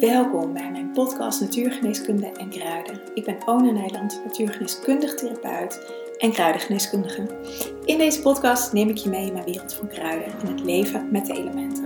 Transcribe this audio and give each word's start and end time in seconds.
Welkom 0.00 0.52
bij 0.52 0.70
mijn 0.70 0.90
podcast 0.90 1.40
Natuurgeneeskunde 1.40 2.26
en 2.26 2.48
Kruiden. 2.48 3.00
Ik 3.14 3.24
ben 3.24 3.36
Ona 3.46 3.70
Nijland, 3.70 4.20
natuurgeneeskundig 4.24 5.14
therapeut 5.14 5.80
en 6.18 6.32
kruidengeneeskundige. 6.32 7.26
In 7.84 7.98
deze 7.98 8.20
podcast 8.20 8.72
neem 8.72 8.88
ik 8.88 8.96
je 8.96 9.08
mee 9.08 9.26
in 9.26 9.32
mijn 9.32 9.44
wereld 9.44 9.74
van 9.74 9.88
kruiden 9.88 10.32
en 10.40 10.46
het 10.46 10.64
leven 10.64 11.08
met 11.10 11.26
de 11.26 11.32
elementen. 11.32 11.84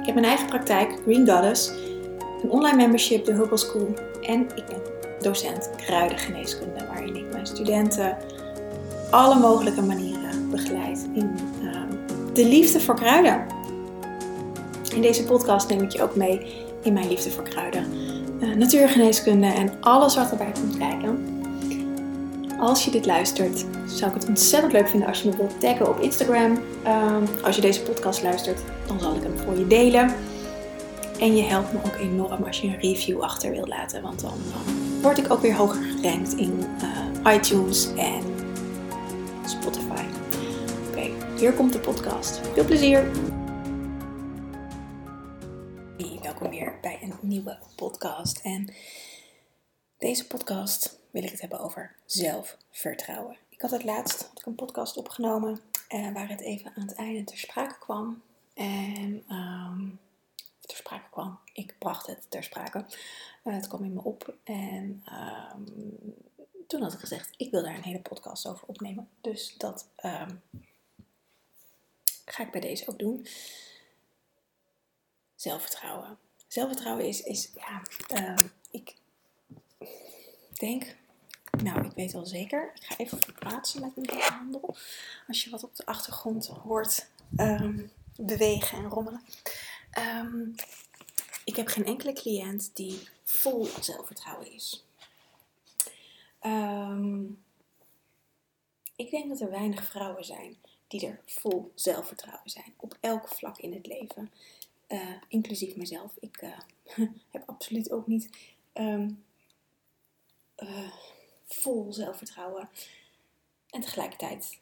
Ik 0.00 0.06
heb 0.06 0.14
mijn 0.14 0.26
eigen 0.26 0.46
praktijk, 0.46 0.98
Green 1.02 1.28
Goddess, 1.28 1.72
een 2.42 2.50
online 2.50 2.76
membership, 2.76 3.24
de 3.24 3.32
Herbal 3.32 3.58
School 3.58 3.94
en 4.22 4.40
ik 4.40 4.64
ben 4.66 4.80
docent 5.22 5.70
kruidengeneeskunde, 5.76 6.86
waarin 6.86 7.16
ik 7.16 7.32
mijn 7.32 7.46
studenten 7.46 8.16
alle 9.10 9.38
mogelijke 9.38 9.82
manieren 9.82 10.50
begeleid 10.50 11.08
in 11.14 11.34
uh, 11.62 11.82
de 12.32 12.44
liefde 12.44 12.80
voor 12.80 12.94
kruiden. 12.94 13.46
In 14.94 15.00
deze 15.00 15.24
podcast 15.24 15.68
neem 15.68 15.82
ik 15.82 15.92
je 15.92 16.02
ook 16.02 16.16
mee 16.16 16.66
in 16.82 16.92
mijn 16.92 17.08
liefde 17.08 17.30
voor 17.30 17.44
kruiden, 17.44 17.86
uh, 18.40 18.54
natuurgeneeskunde 18.54 19.46
en 19.46 19.72
alles 19.80 20.16
wat 20.16 20.30
erbij 20.30 20.52
komt 20.60 20.78
kijken. 20.78 21.36
Als 22.60 22.84
je 22.84 22.90
dit 22.90 23.06
luistert, 23.06 23.64
zou 23.86 24.10
ik 24.10 24.16
het 24.20 24.28
ontzettend 24.28 24.72
leuk 24.72 24.88
vinden 24.88 25.08
als 25.08 25.22
je 25.22 25.28
me 25.28 25.36
wilt 25.36 25.60
taggen 25.60 25.88
op 25.88 26.00
Instagram. 26.00 26.58
Uh, 26.84 27.16
als 27.42 27.56
je 27.56 27.60
deze 27.60 27.82
podcast 27.82 28.22
luistert, 28.22 28.60
dan 28.86 29.00
zal 29.00 29.14
ik 29.14 29.22
hem 29.22 29.38
voor 29.38 29.58
je 29.58 29.66
delen. 29.66 30.14
En 31.20 31.36
je 31.36 31.42
helpt 31.42 31.72
me 31.72 31.78
ook 31.86 31.96
enorm 32.00 32.44
als 32.44 32.60
je 32.60 32.66
een 32.66 32.80
review 32.80 33.20
achter 33.20 33.50
wilt 33.50 33.68
laten, 33.68 34.02
want 34.02 34.20
dan, 34.20 34.32
word 35.02 35.18
ik 35.18 35.32
ook 35.32 35.40
weer 35.40 35.54
hoger 35.54 35.82
gerankt 35.82 36.32
in 36.36 36.64
uh, 37.24 37.34
iTunes 37.34 37.88
en 37.96 38.22
Spotify. 39.46 40.02
Oké, 40.90 41.10
hier 41.36 41.52
komt 41.52 41.72
de 41.72 41.78
podcast. 41.78 42.40
Veel 42.54 42.64
plezier! 42.64 43.04
Weer 46.38 46.78
bij 46.80 47.02
een 47.02 47.18
nieuwe 47.20 47.58
podcast. 47.76 48.38
En 48.38 48.74
deze 49.98 50.26
podcast 50.26 50.98
wil 51.10 51.22
ik 51.22 51.30
het 51.30 51.40
hebben 51.40 51.60
over 51.60 51.96
zelfvertrouwen. 52.04 53.36
Ik 53.48 53.60
had 53.60 53.70
het 53.70 53.84
laatst 53.84 54.22
had 54.22 54.38
ik 54.38 54.46
een 54.46 54.54
podcast 54.54 54.96
opgenomen 54.96 55.60
uh, 55.88 56.12
waar 56.12 56.28
het 56.28 56.40
even 56.40 56.72
aan 56.74 56.86
het 56.86 56.94
einde 56.94 57.24
ter 57.24 57.38
sprake 57.38 57.78
kwam. 57.78 58.22
En 58.54 59.24
um, 59.30 60.00
ter 60.60 60.76
sprake 60.76 61.10
kwam, 61.10 61.38
ik 61.52 61.74
bracht 61.78 62.06
het 62.06 62.26
ter 62.28 62.42
sprake. 62.42 62.84
Uh, 63.44 63.54
het 63.54 63.68
kwam 63.68 63.84
in 63.84 63.92
me 63.92 64.02
op 64.02 64.34
en 64.44 65.04
um, 65.12 65.66
toen 66.66 66.82
had 66.82 66.92
ik 66.92 66.98
gezegd, 66.98 67.34
ik 67.36 67.50
wil 67.50 67.62
daar 67.62 67.74
een 67.74 67.82
hele 67.82 68.00
podcast 68.00 68.46
over 68.46 68.66
opnemen. 68.66 69.08
Dus 69.20 69.54
dat 69.56 69.88
um, 70.04 70.42
ga 72.24 72.42
ik 72.42 72.50
bij 72.50 72.60
deze 72.60 72.88
ook 72.88 72.98
doen. 72.98 73.26
Zelfvertrouwen. 75.34 76.18
Zelfvertrouwen 76.48 77.06
is, 77.06 77.22
is 77.22 77.50
ja, 77.54 77.82
uh, 78.20 78.36
ik 78.70 78.94
denk, 80.52 80.96
nou, 81.62 81.86
ik 81.86 81.92
weet 81.94 82.12
wel 82.12 82.26
zeker. 82.26 82.72
Ik 82.74 82.84
ga 82.84 82.96
even 82.96 83.18
verplaatsen 83.18 83.80
met 83.80 83.96
mijn 83.96 84.20
handel. 84.20 84.76
Als 85.26 85.44
je 85.44 85.50
wat 85.50 85.64
op 85.64 85.76
de 85.76 85.86
achtergrond 85.86 86.46
hoort 86.46 87.10
um, 87.36 87.92
bewegen 88.16 88.78
en 88.78 88.88
rommelen. 88.88 89.22
Um, 89.98 90.54
ik 91.44 91.56
heb 91.56 91.66
geen 91.66 91.84
enkele 91.84 92.12
cliënt 92.12 92.70
die 92.74 93.08
vol 93.24 93.68
zelfvertrouwen 93.80 94.52
is. 94.52 94.84
Ik 98.96 99.10
denk 99.10 99.28
dat 99.28 99.40
er 99.40 99.50
weinig 99.50 99.84
vrouwen 99.84 100.24
zijn 100.24 100.56
die 100.88 101.06
er 101.06 101.20
vol 101.26 101.72
zelfvertrouwen 101.74 102.50
zijn. 102.50 102.74
Op 102.76 102.96
elk 103.00 103.28
vlak 103.28 103.58
in 103.58 103.72
het 103.72 103.86
leven. 103.86 104.32
Uh, 104.88 105.14
inclusief 105.28 105.76
mezelf. 105.76 106.16
Ik 106.20 106.42
uh, 106.42 106.58
heb 107.32 107.42
absoluut 107.46 107.90
ook 107.90 108.06
niet 108.06 108.30
um, 108.74 109.24
uh, 110.56 110.92
vol 111.44 111.92
zelfvertrouwen. 111.92 112.68
En 113.70 113.80
tegelijkertijd 113.80 114.60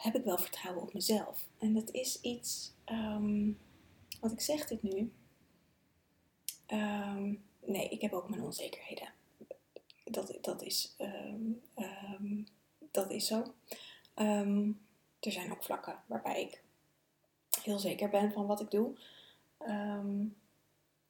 heb 0.00 0.14
ik 0.14 0.24
wel 0.24 0.38
vertrouwen 0.38 0.82
op 0.82 0.94
mezelf. 0.94 1.46
En 1.58 1.74
dat 1.74 1.90
is 1.90 2.20
iets, 2.20 2.72
um, 2.86 3.58
wat 4.20 4.32
ik 4.32 4.40
zeg 4.40 4.66
dit 4.66 4.82
nu. 4.82 5.12
Um, 6.66 7.44
nee, 7.64 7.88
ik 7.88 8.00
heb 8.00 8.12
ook 8.12 8.28
mijn 8.28 8.42
onzekerheden. 8.42 9.12
Dat, 10.04 10.38
dat, 10.40 10.62
is, 10.62 10.96
dat 12.90 13.10
is 13.10 13.26
zo. 13.26 13.54
er 14.14 15.32
zijn 15.32 15.52
ook 15.52 15.62
vlakken 15.62 16.02
waarbij 16.06 16.42
ik 16.42 16.62
heel 17.62 17.78
zeker 17.78 18.08
ben 18.08 18.32
van 18.32 18.46
wat 18.46 18.60
ik 18.60 18.70
doe. 18.70 18.96
Um, 19.60 20.36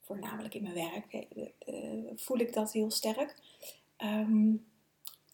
voornamelijk 0.01 0.55
in 0.55 0.63
mijn 0.63 0.75
werk 0.75 1.27
uh, 1.67 2.11
voel 2.17 2.39
ik 2.39 2.53
dat 2.53 2.73
heel 2.73 2.91
sterk. 2.91 3.37
Um, 3.99 4.67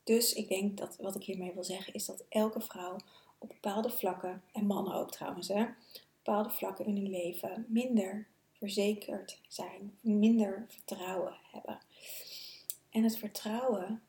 dus 0.04 0.32
ik 0.32 0.48
denk 0.48 0.78
dat 0.78 0.96
wat 0.96 1.14
ik 1.14 1.22
hiermee 1.22 1.52
wil 1.52 1.64
zeggen 1.64 1.94
is 1.94 2.04
dat 2.04 2.24
elke 2.28 2.60
vrouw 2.60 2.96
op 3.38 3.48
bepaalde 3.48 3.90
vlakken, 3.90 4.42
en 4.52 4.66
mannen 4.66 4.94
ook 4.94 5.10
trouwens, 5.10 5.48
hè, 5.48 5.66
bepaalde 6.22 6.50
vlakken 6.50 6.86
in 6.86 6.96
hun 6.96 7.10
leven 7.10 7.66
minder 7.68 8.26
verzekerd 8.52 9.40
zijn, 9.48 9.98
minder 10.00 10.64
vertrouwen 10.68 11.36
hebben. 11.50 11.78
En 12.90 13.02
het 13.02 13.18
vertrouwen 13.18 14.02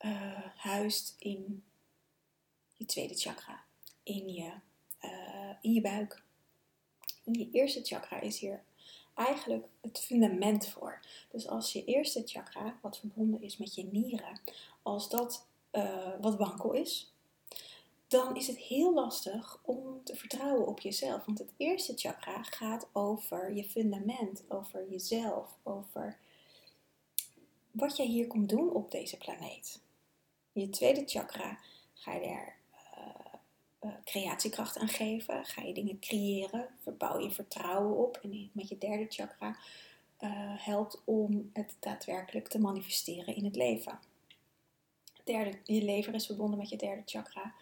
uh, 0.00 0.46
huist 0.56 1.16
in 1.18 1.64
je 2.72 2.84
tweede 2.84 3.14
chakra, 3.14 3.64
in 4.02 4.32
je, 4.32 4.52
uh, 5.04 5.50
in 5.60 5.72
je 5.72 5.80
buik. 5.80 6.24
Je 7.32 7.50
eerste 7.50 7.84
chakra 7.84 8.20
is 8.20 8.38
hier 8.38 8.62
eigenlijk 9.14 9.66
het 9.80 9.98
fundament 10.00 10.68
voor. 10.68 11.00
Dus 11.30 11.48
als 11.48 11.72
je 11.72 11.84
eerste 11.84 12.22
chakra, 12.24 12.78
wat 12.82 12.98
verbonden 12.98 13.42
is 13.42 13.56
met 13.56 13.74
je 13.74 13.84
nieren, 13.84 14.40
als 14.82 15.08
dat 15.08 15.46
uh, 15.72 16.12
wat 16.20 16.36
wankel 16.36 16.72
is, 16.72 17.12
dan 18.08 18.36
is 18.36 18.46
het 18.46 18.58
heel 18.58 18.94
lastig 18.94 19.60
om 19.62 20.04
te 20.04 20.16
vertrouwen 20.16 20.66
op 20.66 20.80
jezelf. 20.80 21.24
Want 21.24 21.38
het 21.38 21.52
eerste 21.56 21.92
chakra 21.96 22.42
gaat 22.42 22.88
over 22.92 23.54
je 23.54 23.64
fundament, 23.64 24.44
over 24.48 24.90
jezelf, 24.90 25.58
over 25.62 26.18
wat 27.70 27.96
jij 27.96 28.06
hier 28.06 28.26
komt 28.26 28.48
doen 28.48 28.72
op 28.72 28.90
deze 28.90 29.16
planeet. 29.16 29.80
Je 30.52 30.68
tweede 30.68 31.02
chakra 31.06 31.58
ga 31.94 32.14
je 32.14 32.26
er 32.26 32.55
uh, 33.86 33.92
creatiekracht 34.04 34.78
aan 34.78 34.88
geven. 34.88 35.44
Ga 35.44 35.62
je 35.62 35.74
dingen 35.74 35.98
creëren, 35.98 36.68
verbouw 36.82 37.18
je 37.18 37.30
vertrouwen 37.30 37.96
op. 37.96 38.18
En 38.22 38.50
met 38.52 38.68
je 38.68 38.78
derde 38.78 39.06
chakra 39.08 39.48
uh, 39.48 40.30
helpt 40.56 41.02
om 41.04 41.50
het 41.52 41.76
daadwerkelijk 41.80 42.48
te 42.48 42.60
manifesteren 42.60 43.36
in 43.36 43.44
het 43.44 43.56
leven. 43.56 43.98
Derde, 45.24 45.58
je 45.64 45.82
lever 45.82 46.14
is 46.14 46.26
verbonden 46.26 46.58
met 46.58 46.68
je 46.68 46.76
derde 46.76 47.02
chakra. 47.04 47.54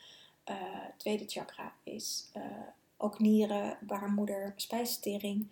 Uh, 0.50 0.56
tweede 0.96 1.24
chakra 1.26 1.74
is 1.82 2.30
ook 2.96 3.18
nieren, 3.18 3.78
baarmoeder, 3.80 4.52
spijsvertering. 4.56 5.48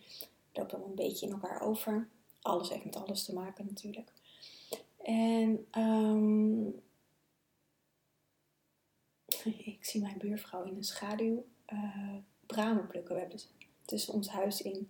Loopt 0.53 0.71
dan 0.71 0.83
een 0.83 0.95
beetje 0.95 1.27
in 1.27 1.33
elkaar 1.33 1.61
over. 1.61 2.09
Alles 2.43 2.69
heeft 2.69 2.85
met 2.85 2.97
alles 2.97 3.25
te 3.25 3.35
maken 3.35 3.67
natuurlijk. 3.67 4.13
En 5.03 5.67
um, 5.79 6.83
ik 9.45 9.85
zie 9.85 10.01
mijn 10.01 10.19
buurvrouw 10.19 10.65
in 10.65 10.75
de 10.75 10.83
schaduw 10.83 11.47
uh, 11.73 12.17
bramen 12.47 12.87
plukken. 12.87 13.15
We 13.15 13.21
hebben 13.21 13.39
dus 13.39 13.53
tussen 13.85 14.15
ons 14.15 14.29
huis 14.29 14.63
in 14.63 14.89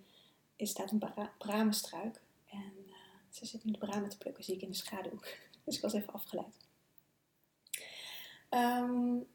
staat 0.67 0.91
een 0.91 0.99
bra 0.99 1.33
bramenstruik. 1.39 2.21
En 2.51 2.73
uh, 2.87 2.95
ze 3.31 3.47
zit 3.47 3.65
nu 3.65 3.73
de 3.73 3.79
bramen 3.79 4.09
te 4.09 4.19
plukken, 4.19 4.45
zie 4.45 4.55
ik 4.55 4.63
in 4.63 4.69
de 4.69 4.77
schaduw. 4.77 5.21
dus 5.65 5.77
ik 5.77 5.83
was 5.83 5.93
even 5.93 6.13
afgeleid. 6.13 6.57
Um, 8.51 9.27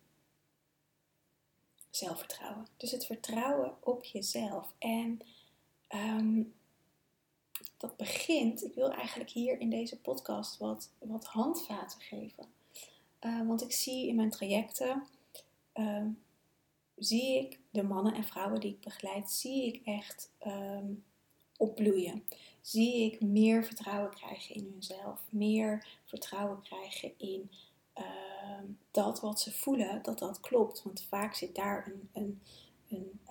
zelfvertrouwen. 1.90 2.68
Dus 2.78 2.92
het 2.92 3.06
vertrouwen 3.06 3.76
op 3.80 4.04
jezelf. 4.04 4.74
En 4.78 5.20
um, 5.90 6.54
dat 7.78 7.98
begint, 7.98 8.64
ik 8.64 8.74
wil 8.74 8.92
eigenlijk 8.92 9.30
hier 9.30 9.60
in 9.60 9.70
deze 9.70 10.00
podcast 10.00 10.58
wat, 10.58 10.90
wat 11.00 11.26
handvaten 11.26 12.02
geven. 12.02 12.46
Uh, 13.22 13.48
want 13.48 13.62
ik 13.62 13.72
zie 13.72 14.08
in 14.08 14.16
mijn 14.16 14.30
trajecten, 14.30 15.08
uh, 15.80 16.06
zie 16.96 17.38
ik 17.38 17.60
de 17.70 17.84
mannen 17.84 18.14
en 18.14 18.24
vrouwen 18.24 18.60
die 18.60 18.72
ik 18.72 18.82
begeleid, 18.82 19.32
zie 19.32 19.66
ik 19.66 19.86
echt 19.86 20.32
um, 20.48 21.04
opbloeien. 21.58 22.24
Zie 22.62 23.12
ik 23.12 23.22
meer 23.22 23.66
vertrouwen 23.66 24.10
krijgen 24.10 24.56
in 24.56 24.70
hunzelf, 24.72 25.22
meer 25.30 25.88
vertrouwen 26.06 26.62
krijgen 26.62 27.14
in 27.18 27.52
uh, 27.98 28.04
dat 28.92 29.20
wat 29.20 29.40
ze 29.40 29.54
voelen, 29.54 30.04
dat 30.04 30.20
dat 30.20 30.40
klopt. 30.40 30.84
Want 30.84 31.02
vaak 31.02 31.34
zit 31.34 31.56
daar 31.56 31.88
een, 31.88 32.10
een, 32.14 32.42
een 32.88 33.22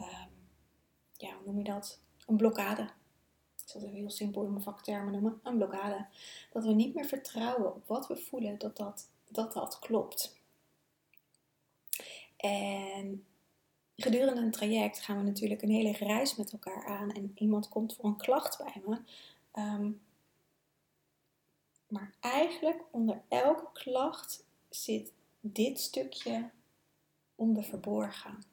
ja, 1.13 1.35
hoe 1.35 1.47
noem 1.47 1.59
je 1.59 1.65
dat? 1.65 2.01
Een 2.27 2.37
blokkade. 2.37 2.83
Ik 2.83 3.73
zal 3.73 3.81
het 3.81 3.91
heel 3.91 4.11
simpel 4.11 4.45
in 4.45 4.51
mijn 4.51 4.63
vaktermen 4.63 5.13
noemen. 5.13 5.41
Een 5.43 5.57
blokkade. 5.57 6.07
Dat 6.53 6.65
we 6.65 6.73
niet 6.73 6.95
meer 6.95 7.05
vertrouwen 7.05 7.75
op 7.75 7.87
wat 7.87 8.07
we 8.07 8.17
voelen, 8.17 8.59
dat 8.59 8.77
dat 8.77 9.09
dat 9.29 9.53
dat 9.53 9.79
klopt. 9.79 10.36
En 12.37 13.27
gedurende 13.97 14.41
een 14.41 14.51
traject 14.51 15.01
gaan 15.01 15.17
we 15.17 15.23
natuurlijk 15.23 15.63
een 15.63 15.71
hele 15.71 15.93
reis 15.93 16.37
met 16.37 16.53
elkaar 16.53 16.85
aan. 16.87 17.11
En 17.13 17.33
iemand 17.35 17.69
komt 17.69 17.95
voor 17.95 18.05
een 18.05 18.17
klacht 18.17 18.59
bij 18.59 18.83
me. 18.87 18.99
Um, 19.63 20.01
Maar 21.89 22.15
eigenlijk 22.21 22.83
onder 22.91 23.23
elke 23.29 23.67
klacht 23.73 24.45
zit 24.69 25.13
dit 25.41 25.81
stukje 25.81 26.51
onder 27.35 27.65
verborgen. 27.65 28.45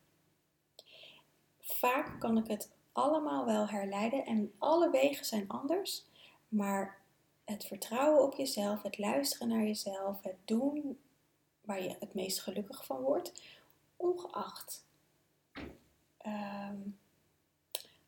Vaak 1.59 2.19
kan 2.19 2.38
ik 2.38 2.47
het 2.47 2.71
allemaal 2.91 3.45
wel 3.45 3.68
herleiden 3.68 4.25
en 4.25 4.53
alle 4.57 4.89
wegen 4.89 5.25
zijn 5.25 5.47
anders, 5.47 6.06
maar 6.47 7.01
het 7.45 7.65
vertrouwen 7.65 8.24
op 8.24 8.33
jezelf, 8.33 8.81
het 8.81 8.97
luisteren 8.97 9.47
naar 9.47 9.63
jezelf, 9.63 10.24
het 10.24 10.38
doen 10.45 11.00
waar 11.62 11.83
je 11.83 11.95
het 12.00 12.13
meest 12.13 12.41
gelukkig 12.41 12.85
van 12.85 13.01
wordt, 13.01 13.41
ongeacht 14.04 14.86
ehm, 16.18 16.78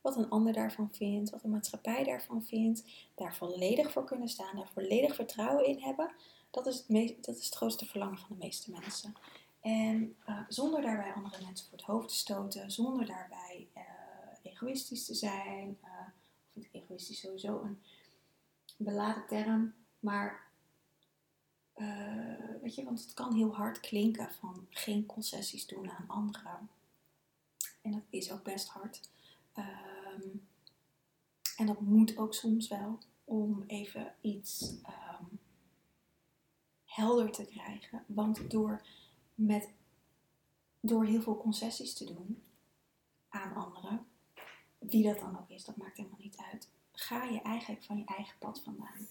wat 0.01 0.15
een 0.15 0.29
ander 0.29 0.53
daarvan 0.53 0.89
vindt, 0.91 1.29
wat 1.29 1.41
de 1.41 1.47
maatschappij 1.47 2.03
daarvan 2.03 2.43
vindt, 2.43 2.83
daar 3.15 3.35
volledig 3.35 3.91
voor 3.91 4.03
kunnen 4.03 4.29
staan, 4.29 4.55
daar 4.55 4.69
volledig 4.73 5.15
vertrouwen 5.15 5.65
in 5.65 5.79
hebben, 5.79 6.11
dat 6.51 6.65
is 6.65 6.77
het, 6.77 6.89
meest, 6.89 7.25
dat 7.25 7.37
is 7.37 7.45
het 7.45 7.55
grootste 7.55 7.85
verlangen 7.85 8.17
van 8.17 8.27
de 8.29 8.45
meeste 8.45 8.71
mensen. 8.71 9.13
En 9.61 10.15
uh, 10.29 10.39
zonder 10.47 10.81
daarbij 10.81 11.13
andere 11.13 11.43
mensen 11.43 11.67
voor 11.67 11.77
het 11.77 11.87
hoofd 11.87 12.07
te 12.07 12.15
stoten, 12.15 12.71
zonder 12.71 13.05
daarbij 13.05 13.67
uh, 13.77 14.51
egoïstisch 14.51 15.05
te 15.05 15.13
zijn, 15.13 15.77
uh, 15.83 15.89
of 16.43 16.51
vind 16.51 16.67
egoïstisch 16.71 17.19
sowieso 17.19 17.61
een 17.61 17.81
beladen 18.77 19.27
term, 19.27 19.73
maar 19.99 20.44
weet 22.61 22.75
je, 22.75 22.83
want 22.83 23.01
het 23.01 23.13
kan 23.13 23.33
heel 23.33 23.55
hard 23.55 23.79
klinken 23.79 24.31
van 24.31 24.67
geen 24.69 25.05
concessies 25.05 25.67
doen 25.67 25.89
aan 25.89 26.07
anderen. 26.07 26.69
En 27.81 27.91
dat 27.91 28.03
is 28.09 28.31
ook 28.31 28.43
best 28.43 28.67
hard. 28.67 29.09
Ehm, 29.53 30.27
en 31.57 31.65
dat 31.65 31.79
moet 31.79 32.17
ook 32.17 32.33
soms 32.33 32.67
wel 32.67 32.99
om 33.23 33.63
even 33.67 34.15
iets 34.21 34.69
um, 34.69 35.39
helder 36.83 37.31
te 37.31 37.45
krijgen. 37.45 38.03
Want 38.07 38.51
door, 38.51 38.81
met, 39.35 39.69
door 40.79 41.05
heel 41.05 41.21
veel 41.21 41.37
concessies 41.37 41.93
te 41.93 42.05
doen 42.05 42.43
aan 43.29 43.55
anderen, 43.55 44.05
wie 44.79 45.03
dat 45.03 45.19
dan 45.19 45.39
ook 45.39 45.49
is, 45.49 45.65
dat 45.65 45.77
maakt 45.77 45.97
helemaal 45.97 46.19
niet 46.21 46.37
uit, 46.37 46.69
ga 46.91 47.23
je 47.23 47.41
eigenlijk 47.41 47.83
van 47.83 47.97
je 47.97 48.05
eigen 48.05 48.37
pad 48.37 48.61
vandaan. 48.61 49.07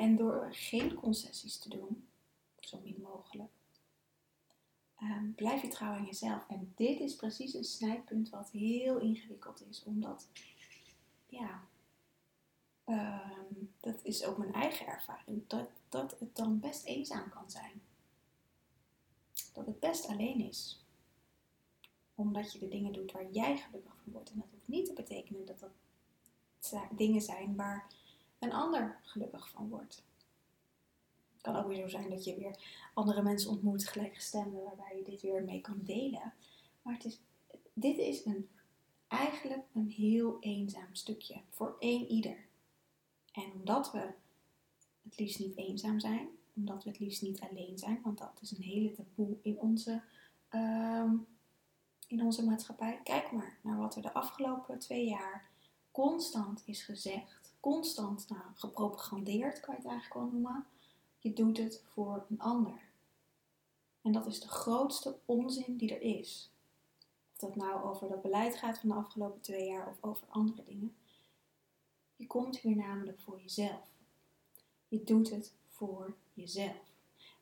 En 0.00 0.16
door 0.16 0.48
geen 0.50 0.94
concessies 0.94 1.58
te 1.58 1.68
doen, 1.68 2.08
zo 2.58 2.80
min 2.82 3.00
mogelijk, 3.00 3.52
um, 5.02 5.34
blijf 5.34 5.62
je 5.62 5.68
trouw 5.68 5.92
aan 5.92 6.04
jezelf. 6.04 6.48
En 6.48 6.72
dit 6.76 7.00
is 7.00 7.16
precies 7.16 7.54
een 7.54 7.64
snijpunt 7.64 8.30
wat 8.30 8.50
heel 8.50 8.98
ingewikkeld 8.98 9.66
is, 9.68 9.82
omdat, 9.82 10.28
ja, 11.26 11.62
um, 12.86 13.72
dat 13.80 14.00
is 14.02 14.24
ook 14.24 14.38
mijn 14.38 14.52
eigen 14.52 14.86
ervaring, 14.86 15.46
dat, 15.46 15.68
dat 15.88 16.16
het 16.18 16.36
dan 16.36 16.60
best 16.60 16.84
eenzaam 16.84 17.28
kan 17.28 17.50
zijn. 17.50 17.82
Dat 19.52 19.66
het 19.66 19.80
best 19.80 20.06
alleen 20.06 20.40
is. 20.40 20.84
Omdat 22.14 22.52
je 22.52 22.58
de 22.58 22.68
dingen 22.68 22.92
doet 22.92 23.12
waar 23.12 23.30
jij 23.30 23.58
gelukkig 23.58 23.94
van 24.02 24.12
wordt. 24.12 24.30
En 24.30 24.38
dat 24.38 24.48
hoeft 24.50 24.68
niet 24.68 24.86
te 24.86 24.92
betekenen 24.92 25.46
dat 25.46 25.58
dat 25.58 25.72
dingen 26.90 27.20
zijn 27.20 27.56
waar 27.56 27.86
een 28.40 28.52
ander 28.52 28.98
gelukkig 29.02 29.50
van 29.50 29.68
wordt. 29.68 30.04
Het 31.32 31.40
kan 31.40 31.56
ook 31.56 31.66
weer 31.66 31.82
zo 31.82 31.88
zijn 31.88 32.10
dat 32.10 32.24
je 32.24 32.36
weer 32.36 32.56
andere 32.94 33.22
mensen 33.22 33.50
ontmoet, 33.50 33.88
gelijkgestemden, 33.88 34.62
waarbij 34.64 34.96
je 34.96 35.10
dit 35.10 35.22
weer 35.22 35.44
mee 35.44 35.60
kan 35.60 35.80
delen. 35.82 36.32
Maar 36.82 36.94
het 36.94 37.04
is, 37.04 37.20
dit 37.72 37.98
is 37.98 38.24
een, 38.24 38.48
eigenlijk 39.08 39.62
een 39.74 39.90
heel 39.90 40.36
eenzaam 40.40 40.94
stukje 40.94 41.40
voor 41.50 41.76
één 41.78 42.06
ieder. 42.06 42.36
En 43.32 43.52
omdat 43.52 43.92
we 43.92 44.12
het 45.02 45.18
liefst 45.18 45.38
niet 45.38 45.56
eenzaam 45.56 46.00
zijn, 46.00 46.28
omdat 46.54 46.84
we 46.84 46.90
het 46.90 46.98
liefst 46.98 47.22
niet 47.22 47.40
alleen 47.40 47.78
zijn, 47.78 48.00
want 48.02 48.18
dat 48.18 48.38
is 48.40 48.50
een 48.50 48.62
hele 48.62 48.92
taboe 48.92 49.36
in 49.42 49.58
onze, 49.58 50.02
ehm, 50.48 51.14
in 52.06 52.22
onze 52.22 52.44
maatschappij. 52.44 53.00
Kijk 53.04 53.32
maar 53.32 53.58
naar 53.62 53.78
wat 53.78 53.96
er 53.96 54.02
de 54.02 54.12
afgelopen 54.12 54.78
twee 54.78 55.08
jaar 55.08 55.48
constant 55.90 56.62
is 56.64 56.82
gezegd, 56.82 57.39
constant 57.60 58.28
nou, 58.28 58.42
gepropagandeerd, 58.54 59.60
kan 59.60 59.74
je 59.74 59.80
het 59.80 59.90
eigenlijk 59.90 60.20
wel 60.20 60.30
noemen. 60.30 60.66
Je 61.18 61.32
doet 61.32 61.56
het 61.56 61.82
voor 61.86 62.26
een 62.30 62.40
ander. 62.40 62.80
En 64.02 64.12
dat 64.12 64.26
is 64.26 64.40
de 64.40 64.48
grootste 64.48 65.18
onzin 65.24 65.76
die 65.76 65.94
er 65.94 66.02
is. 66.02 66.50
Of 67.32 67.38
dat 67.38 67.56
nou 67.56 67.82
over 67.82 68.08
dat 68.08 68.22
beleid 68.22 68.56
gaat 68.56 68.78
van 68.78 68.88
de 68.88 68.94
afgelopen 68.94 69.40
twee 69.40 69.66
jaar 69.66 69.88
of 69.88 69.96
over 70.00 70.26
andere 70.28 70.62
dingen. 70.64 70.94
Je 72.16 72.26
komt 72.26 72.58
hier 72.58 72.76
namelijk 72.76 73.20
voor 73.20 73.40
jezelf. 73.40 73.88
Je 74.88 75.04
doet 75.04 75.30
het 75.30 75.52
voor 75.68 76.14
jezelf. 76.34 76.88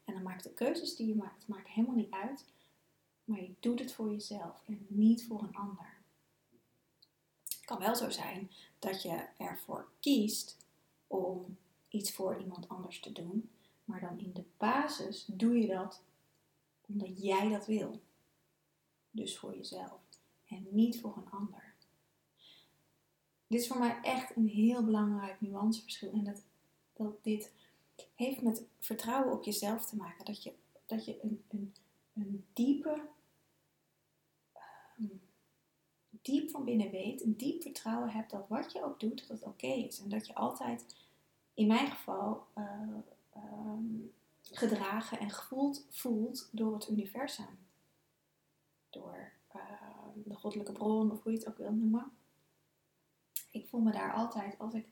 En 0.05 0.15
dan 0.15 0.23
maakt 0.23 0.43
de 0.43 0.53
keuzes 0.53 0.97
die 0.97 1.07
je 1.07 1.15
maakt, 1.15 1.49
maakt 1.49 1.69
helemaal 1.69 1.97
niet 1.97 2.11
uit. 2.11 2.45
Maar 3.25 3.41
je 3.41 3.55
doet 3.61 3.79
het 3.79 3.93
voor 3.93 4.11
jezelf 4.11 4.63
en 4.67 4.87
niet 4.89 5.27
voor 5.27 5.43
een 5.43 5.57
ander. 5.57 5.97
Het 7.45 7.65
kan 7.65 7.79
wel 7.79 7.97
zo 7.97 8.11
zijn 8.11 8.51
dat 8.79 9.03
je 9.03 9.27
ervoor 9.37 9.89
kiest 10.01 10.57
om 11.07 11.57
iets 11.89 12.13
voor 12.13 12.41
iemand 12.41 12.69
anders 12.69 13.01
te 13.01 13.13
doen. 13.13 13.51
Maar 13.85 14.01
dan 14.01 14.19
in 14.19 14.33
de 14.33 14.45
basis 14.57 15.25
doe 15.27 15.59
je 15.59 15.67
dat 15.67 16.03
omdat 16.81 17.23
jij 17.23 17.49
dat 17.49 17.67
wil. 17.67 18.01
Dus 19.11 19.39
voor 19.39 19.57
jezelf 19.57 20.01
en 20.47 20.67
niet 20.71 21.01
voor 21.01 21.17
een 21.17 21.31
ander. 21.31 21.75
Dit 23.47 23.61
is 23.61 23.67
voor 23.67 23.79
mij 23.79 23.99
echt 24.03 24.37
een 24.37 24.49
heel 24.49 24.85
belangrijk 24.85 25.41
nuanceverschil. 25.41 26.13
En 26.13 26.25
dat, 26.25 26.43
dat 26.93 27.25
dit 27.25 27.53
heeft 28.15 28.43
met 28.43 28.63
vertrouwen 28.79 29.33
op 29.33 29.45
jezelf 29.45 29.87
te 29.87 29.97
maken. 29.97 30.25
Dat 30.25 30.43
je, 30.43 30.55
dat 30.87 31.05
je 31.05 31.23
een, 31.23 31.45
een, 31.49 31.75
een 32.15 32.45
diepe, 32.53 33.09
um, 34.99 35.21
diep 36.33 36.51
van 36.51 36.65
binnen 36.65 36.91
weet, 36.91 37.23
een 37.23 37.37
diep 37.37 37.63
vertrouwen 37.63 38.11
hebt 38.11 38.31
dat 38.31 38.49
wat 38.49 38.73
je 38.73 38.85
ook 38.85 39.01
doet, 39.01 39.29
dat 39.29 39.39
het 39.39 39.49
oké 39.49 39.67
is. 39.67 40.01
En 40.01 40.09
dat 40.09 40.27
je 40.27 40.35
altijd, 40.35 40.97
in 41.55 41.67
mijn 41.67 41.87
geval, 41.87 42.47
uh, 42.59 42.97
um, 43.37 44.13
gedragen 44.43 45.19
en 45.19 45.31
gevoeld 45.31 45.87
voelt 45.91 46.49
door 46.53 46.75
het 46.75 46.89
universum. 46.89 47.59
Door 48.91 49.33
uh, 49.57 49.63
de 50.25 50.35
goddelijke 50.35 50.73
bron, 50.73 51.11
of 51.11 51.23
hoe 51.23 51.33
je 51.33 51.39
het 51.39 51.49
ook 51.49 51.59
wil 51.59 51.73
noemen. 51.73 52.11
Ik 53.51 53.69
voel 53.69 53.81
me 53.81 53.93
daar 53.93 54.15
altijd, 54.15 54.59
als 54.59 54.75
ik 54.75 54.87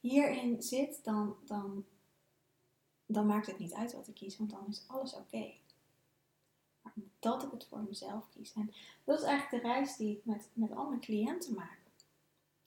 hierin 0.00 0.62
zit, 0.62 1.04
dan, 1.04 1.36
dan, 1.44 1.84
dan 3.06 3.26
maakt 3.26 3.46
het 3.46 3.58
niet 3.58 3.74
uit 3.74 3.92
wat 3.92 4.08
ik 4.08 4.14
kies, 4.14 4.36
want 4.36 4.50
dan 4.50 4.66
is 4.68 4.84
alles 4.86 5.14
oké. 5.14 5.52
Dat 7.18 7.42
ik 7.42 7.50
het 7.50 7.66
voor 7.66 7.82
mezelf 7.88 8.28
kies. 8.30 8.52
En 8.52 8.72
dat 9.04 9.18
is 9.18 9.24
eigenlijk 9.24 9.62
de 9.62 9.68
reis 9.68 9.96
die 9.96 10.16
ik 10.16 10.24
met, 10.24 10.48
met 10.52 10.74
al 10.74 10.88
mijn 10.88 11.00
cliënten 11.00 11.54
maak. 11.54 11.78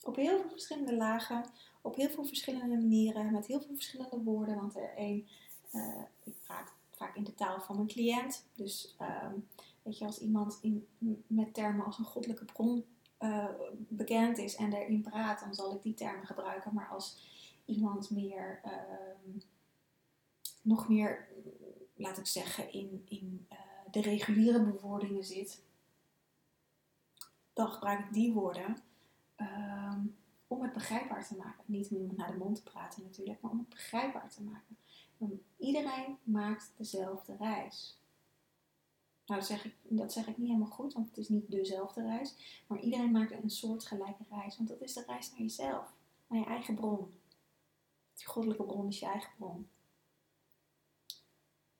Op 0.03 0.15
heel 0.15 0.39
veel 0.39 0.49
verschillende 0.49 0.95
lagen, 0.95 1.45
op 1.81 1.95
heel 1.95 2.09
veel 2.09 2.25
verschillende 2.25 2.75
manieren, 2.75 3.31
met 3.31 3.45
heel 3.45 3.61
veel 3.61 3.75
verschillende 3.75 4.21
woorden. 4.23 4.55
Want 4.55 4.75
er 4.75 4.93
een 4.95 5.27
uh, 5.75 6.01
ik 6.23 6.33
praat 6.43 6.71
vaak 6.91 7.15
in 7.15 7.23
de 7.23 7.33
taal 7.33 7.61
van 7.61 7.75
mijn 7.75 7.87
cliënt. 7.87 8.45
Dus 8.53 8.95
uh, 9.01 9.31
weet 9.81 9.97
je, 9.97 10.05
als 10.05 10.19
iemand 10.19 10.59
in, 10.61 10.87
met 11.27 11.53
termen 11.53 11.85
als 11.85 11.97
een 11.97 12.05
goddelijke 12.05 12.45
bron 12.45 12.85
uh, 13.19 13.49
bekend 13.87 14.37
is 14.37 14.55
en 14.55 14.73
erin 14.73 15.01
praat, 15.01 15.39
dan 15.39 15.53
zal 15.53 15.75
ik 15.75 15.81
die 15.81 15.93
termen 15.93 16.25
gebruiken. 16.25 16.73
Maar 16.73 16.89
als 16.89 17.17
iemand 17.65 18.09
meer, 18.09 18.59
ehm, 18.63 19.39
nog 20.61 20.89
meer, 20.89 21.27
laat 21.95 22.17
ik 22.17 22.25
zeggen, 22.25 22.71
in, 22.73 23.05
in 23.05 23.47
uh, 23.51 23.57
de 23.95 24.01
reguliere 24.01 24.63
bewoordingen 24.63 25.23
zit, 25.23 25.63
dan 27.53 27.67
gebruik 27.67 27.99
ik 27.99 28.13
die 28.13 28.33
woorden 28.33 28.77
ehm, 29.35 30.05
om 30.47 30.61
het 30.61 30.73
begrijpbaar 30.73 31.27
te 31.27 31.35
maken. 31.35 31.63
Niet 31.65 31.89
om 31.91 32.15
naar 32.15 32.31
de 32.31 32.37
mond 32.37 32.55
te 32.55 32.63
praten 32.63 33.03
natuurlijk, 33.03 33.41
maar 33.41 33.51
om 33.51 33.59
het 33.59 33.69
begrijpbaar 33.69 34.29
te 34.29 34.43
maken. 34.43 34.77
Want 35.17 35.33
iedereen 35.57 36.17
maakt 36.23 36.73
dezelfde 36.77 37.35
reis. 37.35 37.99
Nou, 39.25 39.39
dat 39.39 39.49
zeg, 39.49 39.65
ik, 39.65 39.75
dat 39.81 40.13
zeg 40.13 40.27
ik 40.27 40.37
niet 40.37 40.47
helemaal 40.47 40.69
goed, 40.69 40.93
want 40.93 41.07
het 41.07 41.17
is 41.17 41.29
niet 41.29 41.51
dezelfde 41.51 42.01
reis. 42.01 42.63
Maar 42.67 42.79
iedereen 42.79 43.11
maakt 43.11 43.31
een 43.31 43.49
soortgelijke 43.49 44.23
reis. 44.29 44.57
Want 44.57 44.69
dat 44.69 44.81
is 44.81 44.93
de 44.93 45.03
reis 45.07 45.31
naar 45.31 45.39
jezelf. 45.39 45.93
Naar 46.27 46.39
je 46.39 46.45
eigen 46.45 46.75
bron. 46.75 47.19
Die 48.13 48.25
goddelijke 48.25 48.63
bron 48.63 48.87
is 48.87 48.99
je 48.99 49.05
eigen 49.05 49.31
bron. 49.37 49.69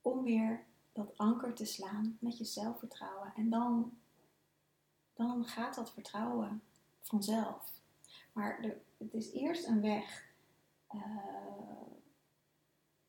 Om 0.02 0.24
weer 0.24 0.66
dat 0.96 1.18
anker 1.18 1.54
te 1.54 1.66
slaan 1.66 2.18
met 2.20 2.38
je 2.38 2.46
zelfvertrouwen. 2.46 3.34
En 3.36 3.50
dan, 3.50 3.98
dan 5.14 5.46
gaat 5.46 5.76
dat 5.76 5.94
vertrouwen 5.94 6.62
vanzelf. 7.02 7.72
Maar 8.34 8.76
het 8.98 9.14
is 9.14 9.32
eerst 9.32 9.68
een 9.68 9.82
weg. 9.82 10.26
Uh, 10.94 11.02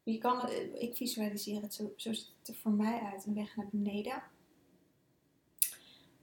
je 0.02 0.18
kan, 0.18 0.50
ik 0.74 0.96
visualiseer 0.96 1.62
het 1.62 1.74
zo, 1.74 1.92
zo 1.96 2.12
ziet 2.12 2.32
het 2.38 2.48
er 2.48 2.54
voor 2.54 2.72
mij 2.72 3.00
uit, 3.00 3.26
een 3.26 3.34
weg 3.34 3.56
naar 3.56 3.68
beneden. 3.70 4.22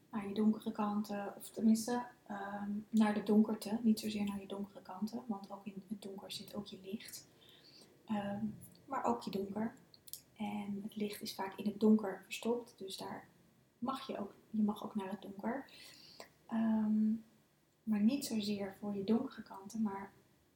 Naar 0.09 0.27
je 0.27 0.33
donkere 0.33 0.71
kanten, 0.71 1.35
of 1.37 1.49
tenminste 1.49 2.05
um, 2.29 2.85
naar 2.89 3.13
de 3.13 3.23
donkerte. 3.23 3.79
Niet 3.81 3.99
zozeer 3.99 4.25
naar 4.25 4.41
je 4.41 4.47
donkere 4.47 4.81
kanten, 4.81 5.23
want 5.27 5.51
ook 5.51 5.65
in 5.65 5.83
het 5.87 6.01
donker 6.01 6.31
zit 6.31 6.55
ook 6.55 6.67
je 6.67 6.79
licht. 6.83 7.27
Ehm, 8.05 8.45
maar 8.85 9.03
ook 9.03 9.21
je 9.21 9.31
donker. 9.31 9.75
En 10.37 10.79
het 10.83 10.95
licht 10.95 11.21
is 11.21 11.35
vaak 11.35 11.57
in 11.57 11.65
het 11.65 11.79
donker 11.79 12.21
verstopt, 12.23 12.73
dus 12.77 12.97
daar 12.97 13.27
mag 13.79 14.07
je 14.07 14.19
ook, 14.19 14.33
je 14.49 14.63
mag 14.63 14.83
ook 14.83 14.95
naar 14.95 15.09
het 15.09 15.21
donker. 15.21 15.65
Ehm, 16.47 17.11
maar 17.83 17.99
niet 17.99 18.25
zozeer 18.25 18.75
voor 18.79 18.95
je 18.95 19.03
donkere 19.03 19.43
kanten, 19.43 19.81
maar 19.81 20.11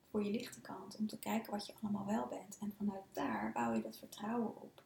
voor 0.10 0.24
je 0.24 0.31
lichte 0.31 0.62
kant. 0.62 0.96
Om 0.96 1.07
te 1.07 1.19
kijken 1.19 1.51
wat 1.51 1.65
je 1.65 1.74
allemaal 1.81 2.05
wel 2.05 2.27
bent. 2.27 2.57
En 2.60 2.74
vanuit 2.77 3.03
daar 3.12 3.51
bouw 3.51 3.74
je 3.74 3.81
dat 3.81 3.98
vertrouwen 3.98 4.62
op. 4.62 4.84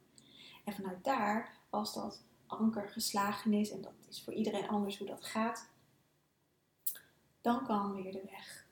En 0.64 0.74
vanuit 0.74 1.04
daar, 1.04 1.58
als 1.70 1.94
dat 1.94 2.24
anker 2.46 2.90
geslagen 2.90 3.54
is, 3.54 3.72
en 3.72 3.82
dat 3.82 3.94
is 4.10 4.24
voor 4.24 4.34
iedereen 4.34 4.68
anders 4.68 4.98
hoe 4.98 5.08
dat 5.08 5.26
gaat, 5.26 5.70
dan 7.42 7.66
kan 7.66 7.94
weer 7.94 8.12
de 8.12 8.26
weg 8.32 8.68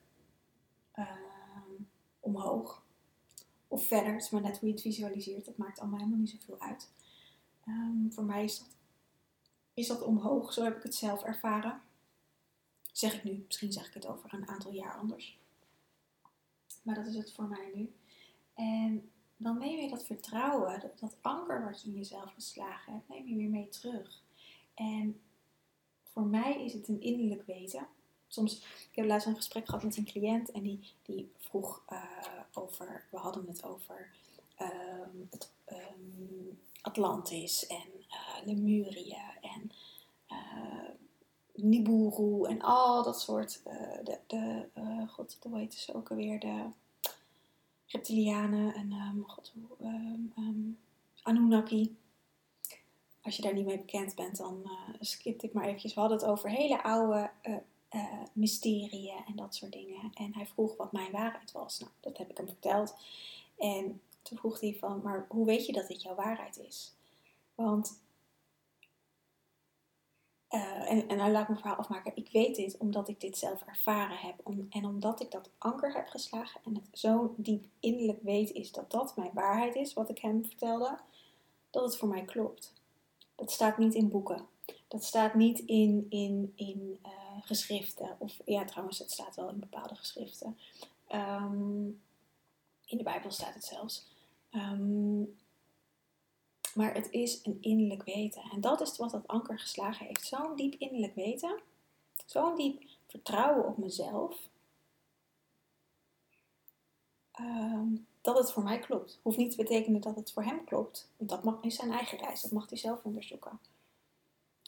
ehm, 0.91 1.83
omhoog. 2.19 2.83
Of 3.71 3.87
verder, 3.87 4.13
het 4.13 4.23
is 4.23 4.29
maar 4.29 4.41
net 4.41 4.59
hoe 4.59 4.67
je 4.67 4.73
het 4.73 4.83
visualiseert. 4.83 5.45
Dat 5.45 5.57
maakt 5.57 5.79
allemaal 5.79 5.99
helemaal 5.99 6.19
niet 6.19 6.29
zoveel 6.29 6.59
uit. 6.59 6.91
Ehm, 7.65 8.09
voor 8.09 8.23
mij 8.23 8.43
is 8.43 8.59
dat, 8.59 8.75
is 9.73 9.87
dat 9.87 10.01
omhoog, 10.01 10.53
zo 10.53 10.63
heb 10.63 10.77
ik 10.77 10.83
het 10.83 10.95
zelf 10.95 11.23
ervaren. 11.23 11.81
Zeg 12.91 13.13
ik 13.13 13.23
nu, 13.23 13.43
misschien 13.45 13.71
zeg 13.71 13.87
ik 13.87 13.93
het 13.93 14.07
over 14.07 14.33
een 14.33 14.47
aantal 14.47 14.71
jaar 14.71 14.97
anders. 14.97 15.39
Maar 16.83 16.95
dat 16.95 17.07
is 17.07 17.15
het 17.15 17.33
voor 17.33 17.47
mij 17.47 17.71
nu. 17.73 17.93
En 18.53 19.11
dan 19.37 19.57
neem 19.57 19.79
je 19.79 19.89
dat 19.89 20.05
vertrouwen, 20.05 20.79
dat, 20.79 20.99
dat 20.99 21.17
anker 21.21 21.63
wat 21.63 21.81
je 21.81 21.87
in 21.87 21.95
jezelf 21.95 22.33
geslagen 22.33 22.93
hebt, 22.93 23.07
neem 23.07 23.27
je 23.27 23.35
weer 23.35 23.49
mee 23.49 23.69
terug. 23.69 24.23
En 24.73 25.21
voor 26.03 26.25
mij 26.25 26.63
is 26.63 26.73
het 26.73 26.87
een 26.87 27.01
innerlijk 27.01 27.45
weten. 27.45 27.87
Soms, 28.31 28.55
ik 28.89 28.95
heb 28.95 29.05
laatst 29.05 29.27
een 29.27 29.35
gesprek 29.35 29.65
gehad 29.65 29.83
met 29.83 29.97
een 29.97 30.05
cliënt 30.05 30.51
en 30.51 30.61
die, 30.61 30.93
die 31.03 31.31
vroeg 31.37 31.83
uh, 31.89 32.03
over, 32.53 33.05
we 33.11 33.17
hadden 33.17 33.47
het 33.47 33.63
over 33.63 34.09
um, 34.61 35.27
het, 35.29 35.51
um, 35.71 36.59
Atlantis 36.81 37.67
en 37.67 37.87
uh, 38.07 38.45
Lemurië 38.45 39.17
en 39.41 39.71
uh, 40.31 40.89
Nibiru 41.53 42.43
en 42.43 42.61
al 42.61 43.03
dat 43.03 43.21
soort, 43.21 43.61
de, 44.03 44.19
de 44.27 44.65
god, 45.07 45.37
hoe 45.41 45.57
heet 45.57 45.73
ze 45.73 45.93
ook 45.93 46.09
alweer, 46.09 46.39
de 46.39 46.65
reptilianen 47.85 48.73
en 48.73 48.91
um, 48.91 49.23
god, 49.27 49.53
Anunnaki. 51.21 51.97
Als 53.21 53.35
je 53.35 53.41
daar 53.41 53.53
niet 53.53 53.65
mee 53.65 53.77
bekend 53.77 54.15
bent, 54.15 54.37
dan 54.37 54.69
skip 54.99 55.41
ik 55.41 55.53
maar 55.53 55.65
eventjes. 55.65 55.93
We 55.93 55.99
hadden 55.99 56.17
het 56.17 56.27
over 56.27 56.49
hele 56.49 56.83
oude 56.83 57.31
uh, 57.91 58.23
mysterieën 58.33 59.23
en 59.27 59.35
dat 59.35 59.55
soort 59.55 59.71
dingen. 59.71 60.11
En 60.13 60.33
hij 60.33 60.45
vroeg 60.45 60.77
wat 60.77 60.91
mijn 60.91 61.11
waarheid 61.11 61.51
was. 61.51 61.79
Nou, 61.79 61.91
dat 61.99 62.17
heb 62.17 62.29
ik 62.29 62.37
hem 62.37 62.47
verteld. 62.47 62.95
En 63.57 64.01
toen 64.21 64.37
vroeg 64.37 64.59
hij 64.59 64.75
van, 64.79 65.01
maar 65.03 65.25
hoe 65.29 65.45
weet 65.45 65.65
je 65.65 65.73
dat 65.73 65.87
dit 65.87 66.01
jouw 66.01 66.15
waarheid 66.15 66.59
is? 66.59 66.93
Want 67.55 68.01
uh, 70.49 70.91
en, 70.91 71.07
en 71.07 71.17
nou 71.17 71.31
laat 71.31 71.47
mijn 71.47 71.59
verhaal 71.59 71.77
afmaken. 71.77 72.15
Ik 72.15 72.29
weet 72.31 72.55
dit 72.55 72.77
omdat 72.77 73.07
ik 73.07 73.21
dit 73.21 73.37
zelf 73.37 73.61
ervaren 73.61 74.17
heb. 74.17 74.35
En 74.69 74.85
omdat 74.85 75.21
ik 75.21 75.31
dat 75.31 75.49
anker 75.57 75.93
heb 75.93 76.07
geslagen. 76.07 76.61
En 76.63 76.75
het 76.75 76.99
zo 76.99 77.33
diep 77.37 77.65
innerlijk 77.79 78.21
weet 78.21 78.51
is 78.51 78.71
dat 78.71 78.91
dat 78.91 79.15
mijn 79.15 79.31
waarheid 79.33 79.75
is. 79.75 79.93
Wat 79.93 80.09
ik 80.09 80.19
hem 80.19 80.45
vertelde. 80.45 80.99
Dat 81.69 81.83
het 81.83 81.97
voor 81.97 82.07
mij 82.07 82.25
klopt. 82.25 82.73
Dat 83.35 83.51
staat 83.51 83.77
niet 83.77 83.93
in 83.93 84.09
boeken. 84.09 84.47
Dat 84.89 85.03
staat 85.03 85.33
niet 85.33 85.59
in, 85.59 86.05
in, 86.09 86.53
in 86.55 86.99
uh, 87.05 87.11
geschriften. 87.41 88.15
Of 88.19 88.37
ja, 88.45 88.65
trouwens, 88.65 88.99
het 88.99 89.11
staat 89.11 89.35
wel 89.35 89.49
in 89.49 89.59
bepaalde 89.59 89.95
geschriften. 89.95 90.57
Um, 91.11 92.01
in 92.85 92.97
de 92.97 93.03
Bijbel 93.03 93.31
staat 93.31 93.53
het 93.53 93.63
zelfs. 93.63 94.07
Um, 94.51 95.37
maar 96.73 96.93
het 96.93 97.11
is 97.11 97.39
een 97.45 97.57
innerlijk 97.61 98.03
weten. 98.03 98.41
En 98.41 98.61
dat 98.61 98.81
is 98.81 98.97
wat 98.97 99.11
dat 99.11 99.27
anker 99.27 99.59
geslagen 99.59 100.05
heeft. 100.05 100.25
Zo'n 100.25 100.55
diep 100.55 100.73
innerlijk 100.79 101.15
weten. 101.15 101.59
Zo'n 102.25 102.55
diep 102.55 102.81
vertrouwen 103.07 103.67
op 103.67 103.77
mezelf. 103.77 104.49
Ehm, 107.31 107.95
dat 108.21 108.37
het 108.37 108.51
voor 108.51 108.63
mij 108.63 108.79
klopt. 108.79 109.19
Hoeft 109.21 109.37
niet 109.37 109.51
te 109.51 109.57
betekenen 109.57 110.01
dat 110.01 110.15
het 110.15 110.31
voor 110.31 110.43
hem 110.43 110.63
klopt. 110.63 111.09
Want 111.17 111.29
dat 111.29 111.43
mag, 111.43 111.61
is 111.61 111.75
zijn 111.75 111.91
eigen 111.91 112.17
reis. 112.17 112.41
Dat 112.41 112.51
mag 112.51 112.69
hij 112.69 112.77
zelf 112.77 113.03
onderzoeken. 113.03 113.59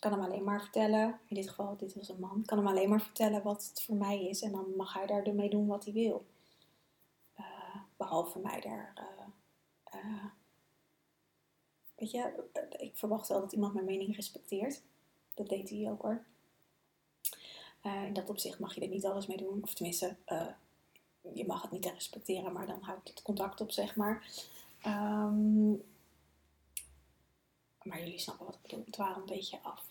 Kan 0.02 0.12
hem 0.12 0.22
alleen 0.22 0.44
maar 0.44 0.62
vertellen, 0.62 1.20
in 1.28 1.36
dit 1.36 1.50
geval, 1.50 1.78
dit 1.78 1.94
was 1.96 2.10
een 2.10 2.20
man. 2.20 2.44
Kan 2.46 2.58
hem 2.58 2.68
alleen 2.68 2.90
maar 2.90 3.02
vertellen 3.02 3.44
wat 3.44 3.68
het 3.70 3.84
voor 3.84 3.96
mij 3.96 4.28
is. 4.28 4.42
En 4.42 4.52
dan 4.52 4.76
mag 4.76 4.94
hij 4.94 5.06
daar 5.06 5.24
ermee 5.24 5.50
doen 5.50 5.68
wat 5.68 5.84
hij 5.84 5.94
wil. 5.94 6.26
Uh, 7.40 7.76
behalve 7.98 8.40
mij 8.40 8.62
daar 8.62 8.94
uh, 8.98 10.00
uh, 10.02 10.26
Weet 11.96 12.12
je, 12.12 12.50
ik 12.78 12.98
verwacht 12.98 13.28
wel 13.28 13.40
dat 13.40 13.52
iemand 13.52 13.74
mijn 13.74 13.86
mening 13.86 14.16
respecteert. 14.16 14.82
Dat 15.34 15.50
deed 15.50 15.70
hij 15.70 15.92
ook 15.92 16.02
hoor. 16.02 16.26
In 17.82 18.14
dat 18.14 18.30
opzicht 18.30 18.60
mag 18.60 18.76
je 18.76 18.82
er 18.82 18.88
niet 18.88 19.06
alles 19.06 19.28
mee 19.28 19.38
doen. 19.38 19.60
Of 19.64 19.74
tenminste, 19.74 20.16
je 21.34 21.46
mag 21.48 21.62
het 21.62 21.72
niet 21.72 21.86
respecteren, 21.86 22.54
maar 22.54 22.68
dan 22.68 22.82
houdt 22.82 23.10
het 23.10 23.22
contact 23.22 23.62
op, 23.62 23.72
zeg 23.72 23.96
maar. 23.96 24.28
Um, 24.86 25.84
maar 27.84 28.00
jullie 28.00 28.20
snappen 28.20 28.46
wat 28.46 28.56
ik 28.56 28.62
bedoel. 28.62 28.84
Het 28.86 28.96
waren 28.96 29.22
een 29.22 29.26
beetje 29.26 29.60
af. 29.62 29.84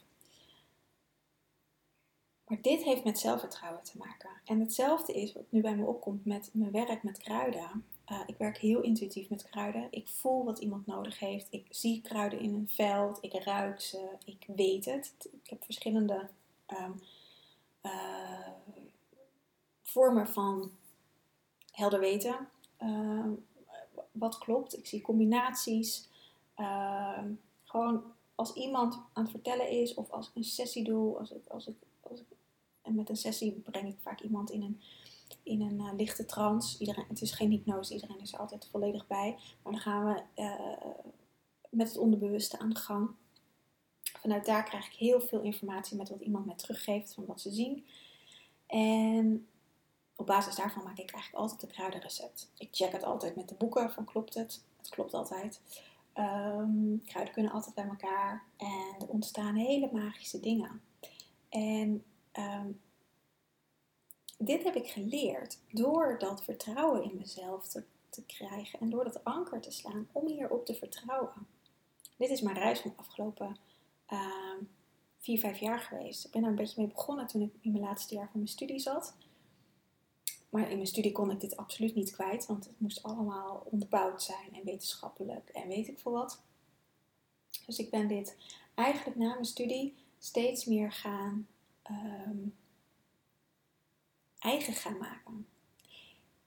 Maar 2.51 2.63
dit 2.63 2.83
heeft 2.83 3.05
met 3.05 3.19
zelfvertrouwen 3.19 3.83
te 3.83 3.99
maken. 3.99 4.31
En 4.45 4.61
hetzelfde 4.61 5.13
is 5.13 5.33
wat 5.33 5.45
nu 5.49 5.61
bij 5.61 5.77
me 5.77 5.87
opkomt 5.87 6.25
met 6.25 6.51
mijn 6.53 6.71
werk 6.71 7.03
met 7.03 7.19
kruiden. 7.19 7.85
Uh, 8.09 8.21
ik 8.27 8.37
werk 8.37 8.59
heel 8.59 8.81
intuïtief 8.81 9.29
met 9.29 9.51
kruiden. 9.51 9.89
Ik 9.91 10.09
voel 10.09 10.45
wat 10.45 10.59
iemand 10.59 10.87
nodig 10.87 11.19
heeft. 11.19 11.47
Ik 11.51 11.67
zie 11.71 12.01
kruiden 12.01 12.41
in 12.41 12.55
een 12.55 12.69
veld. 12.69 13.19
Ik 13.21 13.33
ruik 13.33 13.81
ze. 13.81 14.09
Ik 14.25 14.45
weet 14.47 14.85
het. 14.85 15.15
Ik 15.43 15.51
heb 15.51 15.65
verschillende 15.65 16.29
um, 16.67 17.01
uh, 17.83 18.49
vormen 19.83 20.29
van 20.29 20.71
helder 21.73 22.01
weten. 22.01 22.49
Uh, 22.83 23.27
wat 24.13 24.39
klopt. 24.39 24.79
Ik 24.79 24.87
zie 24.87 25.01
combinaties. 25.01 26.09
Ehm, 26.55 27.33
gewoon 27.71 28.03
als 28.35 28.53
iemand 28.53 28.95
aan 29.13 29.23
het 29.23 29.31
vertellen 29.31 29.69
is 29.69 29.95
of 29.95 30.11
als 30.11 30.29
ik 30.29 30.35
een 30.35 30.45
sessie 30.45 30.85
doe. 30.85 31.19
Als 31.19 31.31
ik, 31.31 31.47
als 31.47 31.67
ik, 31.67 31.75
als 32.01 32.21
ik, 32.21 32.27
en 32.83 32.95
met 32.95 33.09
een 33.09 33.17
sessie 33.17 33.53
breng 33.53 33.89
ik 33.89 33.99
vaak 34.01 34.21
iemand 34.21 34.51
in 34.51 34.63
een 34.63 34.81
in 35.43 35.61
een 35.61 35.81
uh, 35.81 35.93
lichte 35.97 36.25
trance. 36.25 36.79
Iedereen, 36.79 37.05
het 37.09 37.21
is 37.21 37.33
geen 37.33 37.51
hypnose, 37.51 37.95
iedereen 37.95 38.21
is 38.21 38.33
er 38.33 38.39
altijd 38.39 38.69
volledig 38.71 39.07
bij. 39.07 39.39
Maar 39.63 39.73
dan 39.73 39.81
gaan 39.81 40.07
we 40.07 40.43
uh, 40.43 41.07
met 41.69 41.89
het 41.89 41.99
onderbewuste 41.99 42.59
aan 42.59 42.71
de 42.71 42.77
gang. 42.77 43.11
Vanuit 44.03 44.47
daar 44.47 44.65
krijg 44.65 44.87
ik 44.87 44.93
heel 44.93 45.21
veel 45.21 45.41
informatie 45.41 45.97
met 45.97 46.09
wat 46.09 46.21
iemand 46.21 46.47
mij 46.47 46.55
teruggeeft 46.55 47.15
van 47.15 47.27
wat 47.27 47.41
ze 47.41 47.51
zien. 47.51 47.87
En 48.67 49.49
op 50.17 50.27
basis 50.27 50.55
daarvan 50.57 50.83
maak 50.83 50.99
ik 50.99 51.11
eigenlijk 51.11 51.43
altijd 51.43 51.61
het 51.61 51.73
kruidenrecept. 51.73 52.51
Ik 52.59 52.69
check 52.71 52.93
het 52.93 53.05
altijd 53.05 53.37
met 53.37 53.49
de 53.49 53.55
boeken 53.55 53.91
van 53.91 54.05
klopt 54.05 54.35
het? 54.35 54.63
Het 54.77 54.89
klopt 54.89 55.15
altijd. 55.15 55.61
Um, 56.21 57.03
kruiden 57.07 57.35
kunnen 57.35 57.53
altijd 57.53 57.75
bij 57.75 57.87
elkaar 57.87 58.45
en 58.57 58.95
er 58.99 59.09
ontstaan 59.09 59.55
hele 59.55 59.89
magische 59.93 60.41
dingen. 60.41 60.83
En 61.49 62.05
um, 62.39 62.81
dit 64.39 64.63
heb 64.63 64.75
ik 64.75 64.87
geleerd 64.87 65.59
door 65.71 66.19
dat 66.19 66.45
vertrouwen 66.45 67.05
in 67.05 67.17
mezelf 67.17 67.69
te, 67.69 67.85
te 68.09 68.25
krijgen 68.27 68.81
en 68.81 68.91
door 68.91 69.05
dat 69.05 69.25
anker 69.25 69.61
te 69.61 69.71
slaan 69.71 70.09
om 70.13 70.27
hierop 70.27 70.67
te 70.67 70.75
vertrouwen. 70.75 71.47
Dit 72.17 72.31
is 72.31 72.41
mijn 72.41 72.57
reis 72.57 72.81
van 72.81 72.91
de 72.91 72.97
afgelopen 72.97 73.57
uh, 74.13 74.55
vier, 75.19 75.39
vijf 75.39 75.59
jaar 75.59 75.81
geweest. 75.81 76.25
Ik 76.25 76.31
ben 76.31 76.43
er 76.43 76.49
een 76.49 76.55
beetje 76.55 76.83
mee 76.83 76.93
begonnen 76.93 77.27
toen 77.27 77.43
ik 77.43 77.53
in 77.61 77.73
mijn 77.73 77.85
laatste 77.85 78.15
jaar 78.15 78.29
van 78.31 78.41
mijn 78.41 78.49
studie 78.49 78.79
zat. 78.79 79.15
Maar 80.51 80.71
in 80.71 80.77
mijn 80.77 80.87
studie 80.87 81.13
kon 81.13 81.31
ik 81.31 81.41
dit 81.41 81.57
absoluut 81.57 81.95
niet 81.95 82.11
kwijt, 82.11 82.47
want 82.47 82.65
het 82.65 82.81
moest 82.81 83.03
allemaal 83.03 83.67
onderbouwd 83.71 84.23
zijn 84.23 84.55
en 84.55 84.65
wetenschappelijk 84.65 85.49
en 85.49 85.69
weet 85.69 85.89
ik 85.89 85.99
veel 85.99 86.13
wat. 86.13 86.43
Dus 87.67 87.79
ik 87.79 87.91
ben 87.91 88.09
dit 88.09 88.37
eigenlijk 88.75 89.17
na 89.17 89.33
mijn 89.33 89.45
studie 89.45 89.95
steeds 90.19 90.65
meer 90.65 90.93
gaan 90.93 91.47
um, 91.91 92.57
eigen 94.39 94.73
gaan 94.73 94.99
maken. 94.99 95.47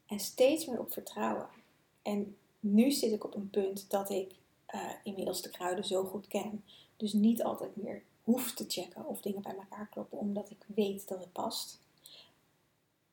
En 0.06 0.20
steeds 0.20 0.66
meer 0.66 0.80
op 0.80 0.94
vertrouwen. 0.94 1.50
En 2.02 2.38
nu 2.60 2.92
zit 2.92 3.12
ik 3.12 3.24
op 3.24 3.36
een 3.36 3.50
punt 3.50 3.90
dat 3.90 4.10
ik 4.10 4.36
uh, 4.76 4.92
inmiddels 5.04 5.42
de 5.42 5.50
kruiden 5.50 5.86
zo 5.86 6.04
goed 6.04 6.28
ken. 6.28 6.64
Dus 6.98 7.14
niet 7.14 7.44
altijd 7.44 7.76
meer 7.76 8.04
hoef 8.24 8.54
te 8.54 8.66
checken 8.68 9.06
of 9.06 9.22
dingen 9.22 9.42
bij 9.42 9.56
elkaar 9.56 9.88
kloppen, 9.88 10.18
omdat 10.18 10.50
ik 10.50 10.66
weet 10.76 11.08
dat 11.08 11.20
het 11.20 11.32
past. 11.32 11.82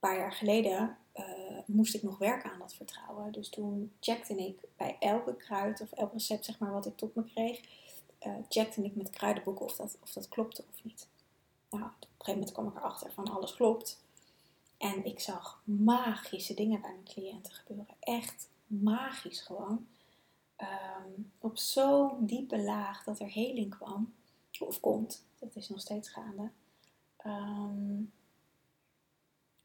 Paar 0.01 0.19
jaar 0.19 0.33
geleden 0.33 0.97
uh, 1.15 1.25
moest 1.67 1.95
ik 1.95 2.03
nog 2.03 2.19
werken 2.19 2.53
aan 2.53 2.59
dat 2.59 2.75
vertrouwen. 2.75 3.33
Dus 3.33 3.49
toen 3.49 3.93
checkte 4.01 4.35
ik 4.35 4.61
bij 4.77 4.97
elke 5.01 5.37
kruid 5.37 5.81
of 5.81 5.93
elk 5.93 6.13
recept 6.13 6.45
zeg 6.45 6.59
maar, 6.59 6.73
wat 6.73 6.87
ik 6.87 6.97
tot 6.97 7.15
me 7.15 7.25
kreeg, 7.25 7.61
uh, 8.27 8.35
checkte 8.49 8.83
ik 8.83 8.95
met 8.95 9.11
kruidenboeken 9.11 9.65
of 9.65 9.77
dat, 9.77 9.99
of 10.03 10.13
dat 10.13 10.29
klopte 10.29 10.65
of 10.71 10.85
niet. 10.85 11.09
Nou, 11.71 11.85
op 11.85 11.91
een 11.91 12.09
gegeven 12.09 12.33
moment 12.33 12.53
kwam 12.53 12.69
ik 12.69 12.77
erachter 12.77 13.13
van 13.13 13.29
alles 13.29 13.55
klopt. 13.55 14.03
En 14.79 15.05
ik 15.05 15.21
zag 15.21 15.63
magische 15.65 16.55
dingen 16.55 16.81
bij 16.81 16.91
mijn 16.91 17.05
cliënten 17.05 17.53
gebeuren. 17.53 17.97
Echt 18.01 18.49
magisch 18.67 19.41
gewoon. 19.41 19.87
Ehm, 20.57 21.11
op 21.39 21.59
zo'n 21.59 22.27
diepe 22.27 22.63
laag 22.63 23.05
dat 23.05 23.21
er 23.21 23.33
heling 23.33 23.75
kwam, 23.77 24.15
of 24.59 24.81
komt, 24.81 25.25
dat 25.39 25.57
is 25.57 25.69
nog 25.69 25.81
steeds 25.81 26.09
gaande. 26.09 26.51
Ehm, 27.17 28.03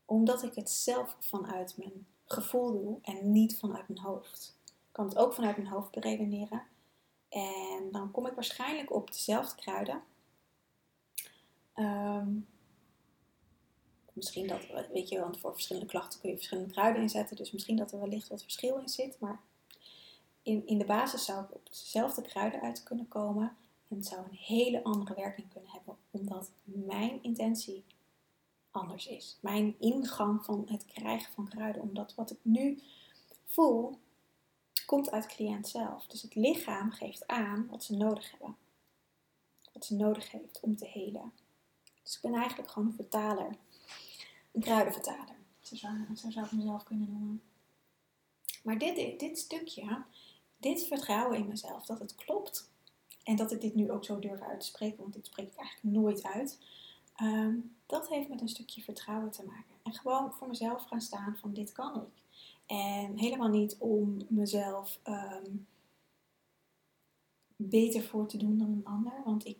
omdat 0.06 0.44
ik 0.44 0.56
het 0.56 0.70
zelf 0.70 1.16
vanuit 1.20 1.78
mijn 1.78 2.08
gevoel 2.26 2.72
doe 2.72 2.98
en 3.02 3.32
niet 3.32 3.60
vanuit 3.60 3.88
mijn 3.88 4.06
hoofd. 4.06 4.58
Ik 4.66 4.72
kan 4.92 5.06
het 5.06 5.18
ook 5.18 5.34
vanuit 5.34 5.58
mijn 5.58 5.70
hoofd 5.70 5.92
beredeneren. 5.92 6.64
En 7.30 7.92
dan 7.92 8.12
kom 8.12 8.26
ik 8.26 8.34
waarschijnlijk 8.34 8.94
op 8.94 9.12
dezelfde 9.12 9.56
kruiden. 9.56 10.04
Ehm, 11.74 12.30
misschien 14.14 14.48
dat, 14.48 14.66
weet 14.92 15.10
je, 15.10 15.20
want 15.20 15.40
voor 15.40 15.54
verschillende 15.54 15.88
klachten 15.88 16.20
kun 16.20 16.30
je 16.30 16.36
verschillende 16.36 16.74
kruiden 16.74 17.02
inzetten. 17.02 17.36
Dus 17.36 17.52
misschien 17.52 17.76
dat 17.76 17.92
er 17.92 18.00
wellicht 18.00 18.28
wat 18.28 18.42
verschil 18.42 18.78
in 18.78 18.90
zit. 18.90 19.20
Maar 19.20 19.40
in, 20.42 20.68
in 20.68 20.78
de 20.78 20.86
basis 20.86 21.26
zou 21.26 21.44
ik 21.44 21.54
op 21.54 21.70
dezelfde 21.70 22.22
kruiden 22.22 22.62
uit 22.62 22.84
kunnen 22.84 23.08
komen. 23.08 23.56
En 23.88 23.96
het 23.96 24.06
zou 24.06 24.22
een 24.24 24.38
hele 24.38 24.84
andere 24.84 25.16
werking 25.16 25.50
kunnen 25.50 25.72
hebben, 25.72 25.98
omdat 26.12 26.52
mijn 26.64 27.24
intentie 27.24 27.84
anders 28.76 29.08
is. 29.08 29.38
Mijn 29.40 29.76
ingang 29.80 30.46
van 30.46 30.66
het 30.70 30.86
krijgen 30.86 31.34
van 31.34 31.48
kruiden, 31.48 31.82
omdat 31.82 32.16
wat 32.16 32.32
ik 32.32 32.40
nu 32.42 32.82
voel, 33.46 34.00
komt 34.86 35.12
uit 35.12 35.24
de 35.24 35.36
cliënt 35.36 35.68
zelf. 35.68 36.08
Dus 36.08 36.22
het 36.22 36.36
lichaam 36.36 36.92
geeft 36.92 37.28
aan 37.28 37.68
wat 37.68 37.84
ze 37.84 37.96
nodig 37.96 38.32
hebben. 38.32 38.56
Wat 39.74 39.86
ze 39.86 39.96
nodig 39.96 40.32
heeft 40.32 40.60
om 40.60 40.76
te 40.76 40.86
helen. 40.86 41.34
Dus 42.04 42.16
ik 42.16 42.22
ben 42.22 42.34
eigenlijk 42.34 42.72
gewoon 42.72 42.88
een 42.88 42.96
vertaler. 42.96 43.58
Een 44.52 44.62
kruidenvertaler. 44.62 45.36
Zo 45.62 45.76
zou, 45.76 45.94
zo 46.16 46.30
zou 46.30 46.46
ik 46.46 46.52
mezelf 46.52 46.84
kunnen 46.84 47.12
noemen. 47.12 47.42
Maar 48.64 48.78
dit, 48.78 49.20
dit 49.20 49.40
stukje, 49.40 50.04
dit 50.58 50.84
vertrouwen 50.84 51.38
in 51.38 51.48
mezelf, 51.48 51.86
dat 51.86 52.00
het 52.00 52.16
klopt. 52.16 52.70
En 53.24 53.36
dat 53.36 53.52
ik 53.52 53.62
dit 53.62 53.76
nu 53.76 53.92
ook 53.92 54.06
zo 54.06 54.20
durf 54.20 54.42
uit 54.42 54.60
te 54.60 54.66
spreken, 54.66 54.98
want 54.98 55.14
dit 55.14 55.26
spreek 55.26 55.52
ik 55.52 55.58
eigenlijk 55.58 55.96
nooit 55.96 56.24
uit. 56.24 56.60
Ehm, 57.16 57.56
dat 57.86 58.10
heeft 58.10 58.30
met 58.30 58.42
een 58.42 58.50
stukje 58.50 58.82
vertrouwen 58.82 59.32
te 59.32 59.46
maken. 59.46 59.76
En 59.84 59.94
gewoon 59.94 60.34
voor 60.34 60.48
mezelf 60.48 60.84
gaan 60.84 61.02
staan 61.02 61.38
van 61.38 61.54
dit 61.54 61.72
kan 61.72 61.96
ik. 61.96 62.24
En 62.66 63.18
helemaal 63.18 63.50
niet 63.50 63.76
om 63.80 64.26
mezelf 64.28 65.00
ehm, 65.04 65.52
beter 67.56 68.04
voor 68.04 68.28
te 68.28 68.38
doen 68.38 68.58
dan 68.58 68.72
een 68.72 68.86
ander. 68.86 69.14
Want 69.26 69.46
ik 69.46 69.58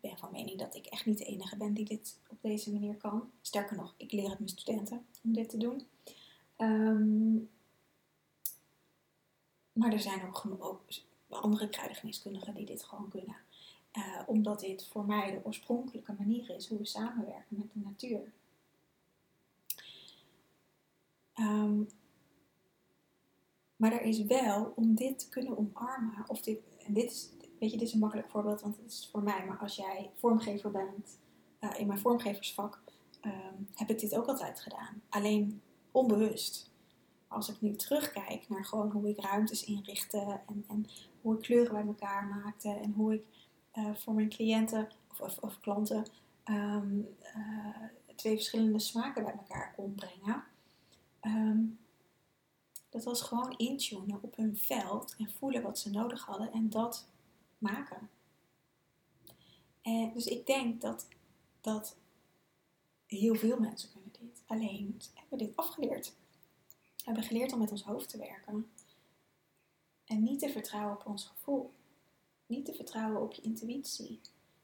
ben 0.00 0.18
van 0.18 0.30
mening 0.32 0.58
dat 0.58 0.74
ik 0.74 0.86
echt 0.86 1.06
niet 1.06 1.18
de 1.18 1.24
enige 1.24 1.56
ben 1.56 1.74
die 1.74 1.84
dit 1.84 2.18
op 2.28 2.36
deze 2.40 2.72
manier 2.72 2.96
kan. 2.96 3.30
Sterker 3.40 3.76
nog, 3.76 3.94
ik 3.96 4.12
leer 4.12 4.28
het 4.28 4.38
mijn 4.38 4.50
studenten 4.50 5.06
om 5.22 5.32
dit 5.32 5.48
te 5.48 5.56
doen. 5.56 5.86
Ehm, 6.56 7.34
maar 9.72 9.92
er 9.92 10.00
zijn 10.00 10.26
ook 10.26 10.44
andere 11.28 11.68
kruidengeneeskundigen 11.68 12.54
die 12.54 12.66
dit 12.66 12.84
gewoon 12.84 13.08
kunnen. 13.08 13.36
Uh, 13.92 14.22
omdat 14.26 14.60
dit 14.60 14.86
voor 14.86 15.04
mij 15.04 15.30
de 15.30 15.44
oorspronkelijke 15.44 16.14
manier 16.18 16.50
is 16.50 16.68
hoe 16.68 16.78
we 16.78 16.86
samenwerken 16.86 17.56
met 17.56 17.72
de 17.72 17.80
natuur. 17.80 18.32
Um, 21.34 21.88
maar 23.76 23.92
er 23.92 24.02
is 24.02 24.24
wel, 24.24 24.72
om 24.76 24.94
dit 24.94 25.18
te 25.18 25.28
kunnen 25.28 25.58
omarmen, 25.58 26.24
of 26.26 26.40
dit, 26.40 26.58
en 26.86 26.92
dit 26.92 27.10
is, 27.10 27.30
weet 27.58 27.70
je, 27.70 27.78
dit 27.78 27.86
is 27.86 27.92
een 27.92 27.98
makkelijk 27.98 28.30
voorbeeld, 28.30 28.60
want 28.60 28.76
het 28.76 28.92
is 28.92 29.08
voor 29.12 29.22
mij, 29.22 29.46
maar 29.46 29.58
als 29.58 29.76
jij 29.76 30.10
vormgever 30.14 30.70
bent, 30.70 31.18
uh, 31.60 31.80
in 31.80 31.86
mijn 31.86 31.98
vormgeversvak, 31.98 32.82
um, 33.24 33.68
heb 33.74 33.90
ik 33.90 33.98
dit 33.98 34.16
ook 34.16 34.26
altijd 34.26 34.60
gedaan. 34.60 35.02
Alleen 35.08 35.62
onbewust. 35.90 36.70
Als 37.28 37.48
ik 37.48 37.60
nu 37.60 37.76
terugkijk 37.76 38.48
naar 38.48 38.64
gewoon 38.64 38.90
hoe 38.90 39.08
ik 39.08 39.20
ruimtes 39.20 39.64
inrichtte 39.64 40.40
en, 40.46 40.64
en 40.68 40.86
hoe 41.22 41.34
ik 41.34 41.40
kleuren 41.40 41.72
bij 41.72 41.86
elkaar 41.86 42.26
maakte 42.26 42.68
en 42.68 42.92
hoe 42.92 43.14
ik 43.14 43.24
uh, 43.78 43.94
voor 43.94 44.14
mijn 44.14 44.28
cliënten 44.28 44.88
of, 45.18 45.38
of, 45.38 45.60
klanten 45.60 46.04
um, 46.44 47.16
uh, 47.36 47.76
twee 48.14 48.34
verschillende 48.34 48.78
smaken 48.78 49.24
bij 49.24 49.32
elkaar 49.32 49.74
kon 49.74 49.94
brengen. 49.94 50.44
Um, 51.22 51.78
dat 52.88 53.04
was 53.04 53.22
gewoon 53.22 53.56
intunen 53.56 54.18
op 54.22 54.36
hun 54.36 54.56
veld 54.56 55.14
en 55.18 55.30
voelen 55.30 55.62
wat 55.62 55.78
ze 55.78 55.90
nodig 55.90 56.24
hadden 56.24 56.52
en 56.52 56.70
dat 56.70 57.08
maken. 57.58 58.10
En 59.82 60.12
dus 60.12 60.26
ik 60.26 60.46
denk 60.46 60.80
dat, 60.80 61.08
dat 61.60 61.96
heel 63.06 63.34
veel 63.34 63.58
mensen 63.58 63.90
kunnen 63.90 64.12
dit. 64.20 64.42
Alleen 64.46 65.00
hebben 65.14 65.38
dit 65.38 65.56
afgeleerd. 65.56 66.14
We 66.96 67.04
hebben 67.04 67.22
geleerd 67.22 67.52
om 67.52 67.58
met 67.58 67.70
ons 67.70 67.82
hoofd 67.82 68.08
te 68.08 68.18
werken. 68.18 68.70
En 70.04 70.22
niet 70.22 70.38
te 70.38 70.48
vertrouwen 70.48 70.96
op 70.96 71.06
ons 71.06 71.24
gevoel. 71.24 71.72
Niet 72.48 72.64
te 72.64 72.74
vertrouwen 72.74 73.22
op 73.22 73.32
je 73.32 73.42
intuïtie. 73.42 74.20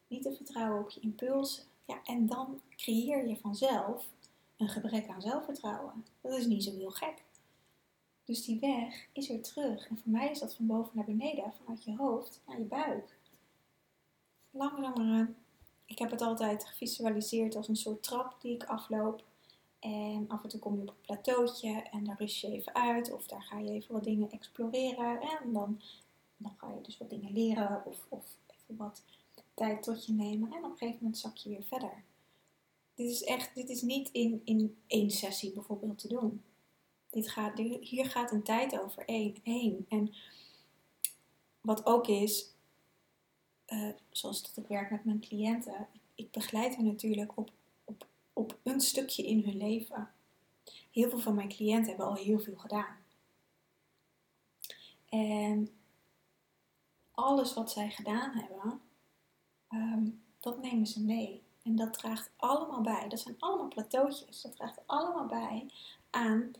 Niet 0.07 0.23
te 0.23 0.33
vertrouwen 0.33 0.81
op 0.81 0.90
je 0.90 1.01
impulsen. 1.01 1.64
Ja, 1.85 2.03
en 2.05 2.27
dan 2.27 2.61
creëer 2.77 3.29
je 3.29 3.37
vanzelf 3.37 4.07
een 4.57 4.68
gebrek 4.68 5.09
aan 5.09 5.23
zelfvertrouwen. 5.23 6.07
Dat 6.20 6.38
is 6.38 6.47
niet 6.47 6.64
zo 6.64 6.70
heel 6.70 6.90
gek. 6.90 7.25
Dus 8.25 8.44
die 8.44 8.61
weg 8.61 9.09
is 9.12 9.29
weer 9.29 9.42
terug. 9.42 9.88
En 9.88 9.99
voor 9.99 10.12
mij 10.12 10.31
is 10.31 10.38
dat 10.38 10.55
van 10.55 10.66
boven 10.66 10.90
naar 10.94 11.05
beneden, 11.05 11.53
vanuit 11.53 11.85
je 11.85 11.97
hoofd 11.97 12.40
naar 12.47 12.59
je 12.59 12.64
buik. 12.64 13.18
Langzameraan. 14.51 15.37
Ik 15.85 15.99
heb 15.99 16.11
het 16.11 16.20
altijd 16.20 16.64
gevisualiseerd 16.64 17.57
als 17.57 17.68
een 17.68 17.77
soort 17.77 18.03
trap 18.03 18.40
die 18.40 18.55
ik 18.55 18.64
afloop. 18.64 19.25
En 19.79 20.25
af 20.29 20.42
en 20.42 20.49
toe 20.49 20.61
kom 20.61 20.75
je 20.77 20.83
op 20.83 20.88
een 20.88 21.01
plateautje 21.01 21.83
en 21.90 22.05
daar 22.05 22.18
rust 22.18 22.40
je 22.40 22.51
even 22.51 22.75
uit. 22.75 23.12
Of 23.12 23.27
daar 23.27 23.42
ga 23.42 23.59
je 23.59 23.70
even 23.70 23.92
wat 23.94 24.05
dingen 24.05 24.31
exploreren. 24.31 25.20
En 25.20 25.53
dan, 25.53 25.81
dan 26.44 26.54
ga 26.57 26.74
je 26.74 26.80
dus 26.83 26.98
wat 26.98 27.11
dingen 27.11 27.33
leren 27.33 27.83
of, 27.87 28.07
of 28.09 28.37
even 28.46 28.76
wat 28.76 29.02
tijd 29.54 29.83
tot 29.83 30.07
je 30.07 30.12
nemen. 30.12 30.52
En 30.52 30.64
op 30.64 30.70
een 30.70 30.76
gegeven 30.76 30.98
moment 31.00 31.18
zak 31.18 31.37
je 31.37 31.48
weer 31.48 31.64
verder. 31.64 32.02
Dit 32.94 33.11
is 33.11 33.22
echt, 33.22 33.54
dit 33.54 33.68
is 33.68 33.83
niet 33.83 34.09
in, 34.12 34.40
in 34.44 34.76
één 34.87 35.11
sessie 35.11 35.52
bijvoorbeeld 35.52 35.98
te 35.98 36.09
doen. 36.09 36.42
Dit 37.11 37.30
gaat, 37.30 37.59
hier 37.80 38.07
gaat 38.07 38.33
een 38.33 38.42
tijd 38.42 38.80
over 38.80 39.02
heen. 39.42 39.87
En 39.88 40.14
wat 41.61 41.87
ook 41.87 42.07
is, 42.07 42.54
uh, 43.66 43.92
zoals 44.11 44.42
dat 44.42 44.64
ik 44.64 44.68
werk 44.68 44.90
met 44.90 45.04
mijn 45.04 45.20
cliënten, 45.20 45.88
ik 46.14 46.30
begeleid 46.30 46.76
hen 46.76 46.85
natuurlijk 46.85 47.37
op, 47.37 47.50
op, 47.85 48.07
op 48.33 48.59
een 48.62 48.80
stukje 48.80 49.26
in 49.26 49.42
hun 49.44 49.57
leven. 49.57 50.11
Heel 50.90 51.09
veel 51.09 51.18
van 51.18 51.35
mijn 51.35 51.48
cliënten 51.48 51.88
hebben 51.88 52.07
al 52.07 52.14
heel 52.14 52.38
veel 52.38 52.57
gedaan. 52.57 52.96
En 55.09 55.68
alles 57.14 57.55
wat 57.55 57.70
zij 57.70 57.90
gedaan 57.90 58.31
hebben, 58.31 58.81
ehm, 59.68 60.09
dat 60.40 60.62
nemen 60.62 60.87
ze 60.87 61.05
mee. 61.05 61.42
En 61.62 61.77
dat 61.77 61.92
draagt 61.92 62.31
allemaal 62.37 62.81
bij. 62.81 63.09
Dat 63.09 63.20
zijn 63.20 63.37
allemaal 63.38 63.68
plateautjes. 63.68 64.40
Dat 64.40 64.57
draagt 64.57 64.81
allemaal 64.87 65.27
bij 65.27 65.70
aan 66.11 66.53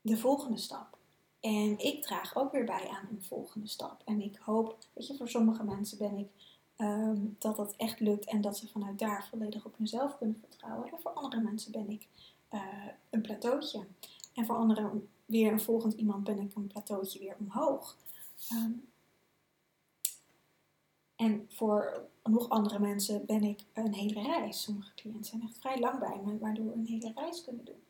de 0.00 0.16
volgende 0.16 0.58
stap. 0.58 0.98
En 1.40 1.78
ik 1.78 2.02
draag 2.02 2.36
ook 2.36 2.52
weer 2.52 2.64
bij 2.64 2.88
aan 2.88 3.08
een 3.10 3.22
volgende 3.22 3.68
stap. 3.68 4.02
En 4.04 4.20
ik 4.20 4.36
hoop, 4.36 4.78
weet 4.92 5.06
je, 5.06 5.16
voor 5.16 5.28
sommige 5.28 5.64
mensen 5.64 5.98
ben 5.98 6.16
ik 6.16 6.28
ehm, 6.76 7.18
dat 7.38 7.56
dat 7.56 7.74
echt 7.76 8.00
lukt 8.00 8.24
en 8.24 8.40
dat 8.40 8.56
ze 8.56 8.68
vanuit 8.68 8.98
daar 8.98 9.26
volledig 9.30 9.64
op 9.64 9.76
hunzelf 9.76 10.18
kunnen 10.18 10.38
vertrouwen. 10.40 10.90
En 10.90 11.00
voor 11.00 11.10
andere 11.10 11.42
mensen 11.42 11.72
ben 11.72 11.90
ik 11.90 12.08
uh, 12.50 12.62
een 13.10 13.20
plateautje. 13.20 13.86
En 14.34 14.46
voor 14.46 14.56
anderen 14.56 15.08
weer 15.26 15.52
een 15.52 15.60
volgend 15.60 15.92
iemand 15.92 16.24
ben 16.24 16.38
ik 16.38 16.54
een 16.54 16.66
plateautje 16.66 17.18
weer 17.18 17.36
omhoog. 17.38 17.96
Ehm, 18.48 18.72
en 21.20 21.46
voor 21.48 22.08
nog 22.22 22.48
andere 22.48 22.78
mensen 22.78 23.26
ben 23.26 23.44
ik 23.44 23.60
een 23.72 23.94
hele 23.94 24.22
reis. 24.22 24.62
Sommige 24.62 24.94
cliënten 24.94 25.24
zijn 25.24 25.42
echt 25.42 25.58
vrij 25.58 25.78
lang 25.78 25.98
bij 25.98 26.20
me, 26.24 26.38
waardoor 26.38 26.66
we 26.66 26.72
een 26.72 26.86
hele 26.86 27.12
reis 27.14 27.44
kunnen 27.44 27.64
doen. 27.64 27.82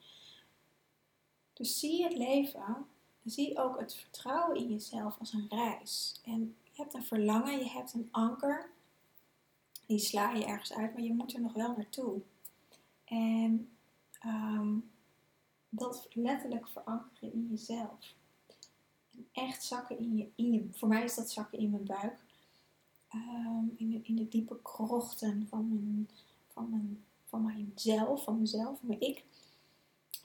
Dus 1.52 1.78
zie 1.78 2.02
het 2.02 2.16
leven, 2.16 2.86
zie 3.24 3.58
ook 3.58 3.80
het 3.80 3.94
vertrouwen 3.94 4.56
in 4.56 4.68
jezelf 4.68 5.18
als 5.18 5.32
een 5.32 5.46
reis. 5.48 6.20
En 6.24 6.56
je 6.62 6.70
hebt 6.82 6.94
een 6.94 7.04
verlangen, 7.04 7.58
je 7.58 7.68
hebt 7.68 7.92
een 7.92 8.08
anker. 8.10 8.70
Die 9.86 9.98
sla 9.98 10.30
je 10.32 10.44
ergens 10.44 10.72
uit, 10.72 10.92
maar 10.92 11.02
je 11.02 11.14
moet 11.14 11.34
er 11.34 11.40
nog 11.40 11.52
wel 11.52 11.74
naartoe. 11.76 12.20
En 13.04 13.70
ehm, 14.20 14.78
dat 15.68 16.08
letterlijk 16.12 16.68
verankeren 16.68 17.32
in 17.32 17.46
jezelf. 17.50 18.14
Echt 19.32 19.64
zakken 19.64 19.98
in 19.98 20.16
je, 20.16 20.28
in 20.34 20.52
je. 20.52 20.68
Voor 20.72 20.88
mij 20.88 21.04
is 21.04 21.14
dat 21.14 21.30
zakken 21.30 21.58
in 21.58 21.70
mijn 21.70 21.84
buik. 21.84 22.28
Ehm, 23.10 23.64
in, 23.76 23.90
de, 23.90 24.00
in 24.02 24.16
de 24.16 24.28
diepe 24.28 24.62
krochten 24.62 25.46
van 25.48 25.68
mijn, 25.68 26.10
van 26.48 26.70
mijn, 26.70 27.04
van 27.24 27.44
mijzelf, 27.44 28.24
van 28.24 28.40
mezelf, 28.40 28.78
van 28.78 29.00
ik 29.00 29.24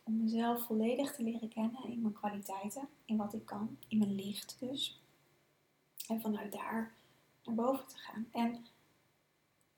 om 0.03 0.23
mezelf 0.23 0.65
volledig 0.65 1.15
te 1.15 1.23
leren 1.23 1.49
kennen 1.49 1.83
in 1.83 2.01
mijn 2.01 2.13
kwaliteiten, 2.13 2.87
in 3.05 3.17
wat 3.17 3.33
ik 3.33 3.45
kan, 3.45 3.77
in 3.87 3.97
mijn 3.97 4.15
licht 4.15 4.55
dus. 4.59 5.01
En 6.07 6.21
vanuit 6.21 6.51
daar 6.51 6.93
naar 7.43 7.55
boven 7.55 7.87
te 7.87 7.97
gaan. 7.97 8.27
En 8.31 8.65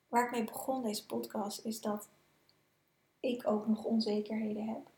waar 0.07 0.25
ik 0.25 0.31
mee 0.31 0.43
begon 0.43 0.83
deze 0.83 1.05
podcast 1.05 1.65
is 1.65 1.81
dat 1.81 2.09
ik 3.19 3.47
ook 3.47 3.67
nog 3.67 3.83
onzekerheden 3.83 4.67
heb. 4.67 4.89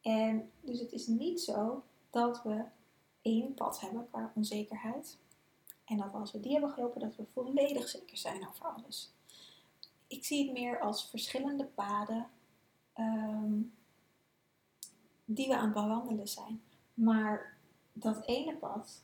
En 0.00 0.50
dus 0.60 0.80
het 0.80 0.92
is 0.92 1.06
niet 1.06 1.40
zo 1.40 1.82
dat 2.10 2.42
we 2.42 2.64
één 3.22 3.54
pad 3.54 3.80
hebben 3.80 4.08
qua 4.10 4.32
onzekerheid. 4.34 5.16
En 5.84 5.96
dat 5.96 6.14
als 6.14 6.32
we 6.32 6.40
die 6.40 6.52
hebben 6.52 6.70
gelopen, 6.70 7.00
dat 7.00 7.16
we 7.16 7.24
volledig 7.32 7.88
zeker 7.88 8.16
zijn 8.16 8.48
over 8.48 8.66
alles. 8.66 9.12
Ik 10.06 10.24
zie 10.24 10.44
het 10.44 10.52
meer 10.52 10.80
als 10.80 11.08
verschillende 11.10 11.64
paden 11.64 12.28
ehm, 12.92 13.60
die 15.24 15.48
we 15.48 15.56
aan 15.56 15.64
het 15.64 15.74
bewandelen 15.74 16.28
zijn. 16.28 16.62
Maar 16.94 17.56
dat 17.92 18.26
ene 18.26 18.56
pad, 18.56 19.02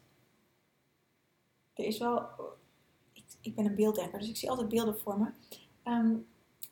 er 1.74 1.84
is 1.84 1.98
wel, 1.98 2.28
ik, 3.12 3.24
ik 3.40 3.54
ben 3.54 3.64
een 3.64 3.74
beelddenker, 3.74 4.18
dus 4.18 4.28
ik 4.28 4.36
zie 4.36 4.50
altijd 4.50 4.68
beelden 4.68 4.98
voor 4.98 5.18
me. 5.18 5.30
Ehm, 5.82 6.16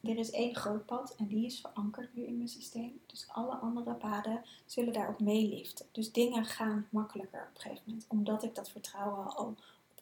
er 0.02 0.18
is 0.18 0.30
één 0.30 0.54
groot 0.54 0.86
pad 0.86 1.14
en 1.16 1.26
die 1.26 1.46
is 1.46 1.60
verankerd 1.60 2.14
nu 2.14 2.22
in 2.22 2.36
mijn 2.36 2.48
systeem. 2.48 3.00
Dus 3.06 3.28
alle 3.28 3.54
andere 3.54 3.94
paden 3.94 4.44
zullen 4.66 4.92
daar 4.92 5.08
ook 5.08 5.20
meeliften. 5.20 5.86
Dus 5.92 6.12
dingen 6.12 6.44
gaan 6.44 6.88
makkelijker 6.90 7.48
op 7.48 7.54
een 7.54 7.60
gegeven 7.60 7.82
moment. 7.86 8.06
Omdat 8.08 8.42
ik 8.42 8.54
dat 8.54 8.70
vertrouwen 8.70 9.36
al 9.36 9.56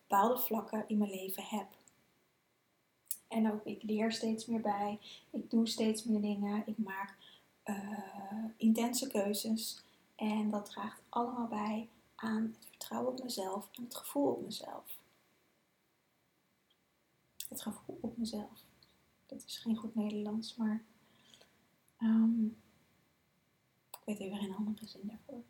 bepaalde 0.09 0.41
vlakken 0.41 0.89
in 0.89 0.99
mijn 0.99 1.11
leven 1.11 1.43
heb. 1.43 1.67
En 3.29 3.53
ook 3.53 3.65
ik 3.65 3.83
leer 3.83 4.13
steeds 4.13 4.47
meer 4.47 4.61
bij. 4.61 4.99
Ik 5.31 5.51
doe 5.51 5.69
steeds 5.69 6.05
meer 6.05 6.21
dingen. 6.21 6.63
Ik 6.67 6.79
maak 6.79 7.17
uh, 7.65 8.45
intense 8.57 9.09
keuzes. 9.09 9.83
En 10.15 10.51
dat 10.51 10.67
draagt 10.67 11.03
allemaal 11.09 11.47
bij 11.47 11.89
aan 12.15 12.43
het 12.43 12.67
vertrouwen 12.67 13.13
op 13.13 13.23
mezelf 13.23 13.69
en 13.73 13.85
het 13.85 13.97
gevoel 13.97 14.33
op 14.33 14.43
mezelf. 14.43 14.99
Het 17.49 17.63
gevoel 17.63 17.99
op 18.01 18.17
mezelf. 18.17 18.65
Dat 19.27 19.45
is 19.47 19.59
geen 19.59 19.77
goed 19.77 19.95
Nederlands, 19.95 20.57
maar 20.57 20.85
um, 22.01 22.57
ik 23.91 23.99
weet 24.05 24.19
even 24.19 24.39
geen 24.39 24.55
andere 24.55 24.87
zin 24.87 25.01
daarvoor. 25.05 25.43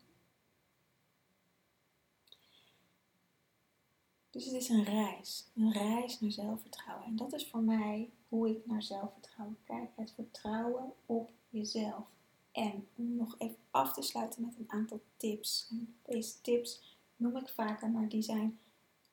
Dus 4.37 4.45
het 4.45 4.55
is 4.55 4.69
een 4.69 4.83
reis, 4.83 5.47
een 5.55 5.71
reis 5.71 6.19
naar 6.19 6.31
zelfvertrouwen. 6.31 7.05
En 7.05 7.15
dat 7.15 7.33
is 7.33 7.47
voor 7.49 7.61
mij 7.61 8.09
hoe 8.27 8.49
ik 8.49 8.65
naar 8.65 8.83
zelfvertrouwen 8.83 9.57
kijk. 9.63 9.89
Het 9.95 10.11
vertrouwen 10.11 10.93
op 11.05 11.31
jezelf. 11.49 12.05
En 12.51 12.87
om 12.95 13.15
nog 13.15 13.35
even 13.37 13.57
af 13.71 13.93
te 13.93 14.01
sluiten 14.01 14.41
met 14.41 14.55
een 14.57 14.71
aantal 14.71 15.01
tips. 15.15 15.71
Deze 16.05 16.41
tips 16.41 16.97
noem 17.15 17.37
ik 17.37 17.49
vaker, 17.49 17.89
maar 17.89 18.09
die 18.09 18.21
zijn 18.21 18.59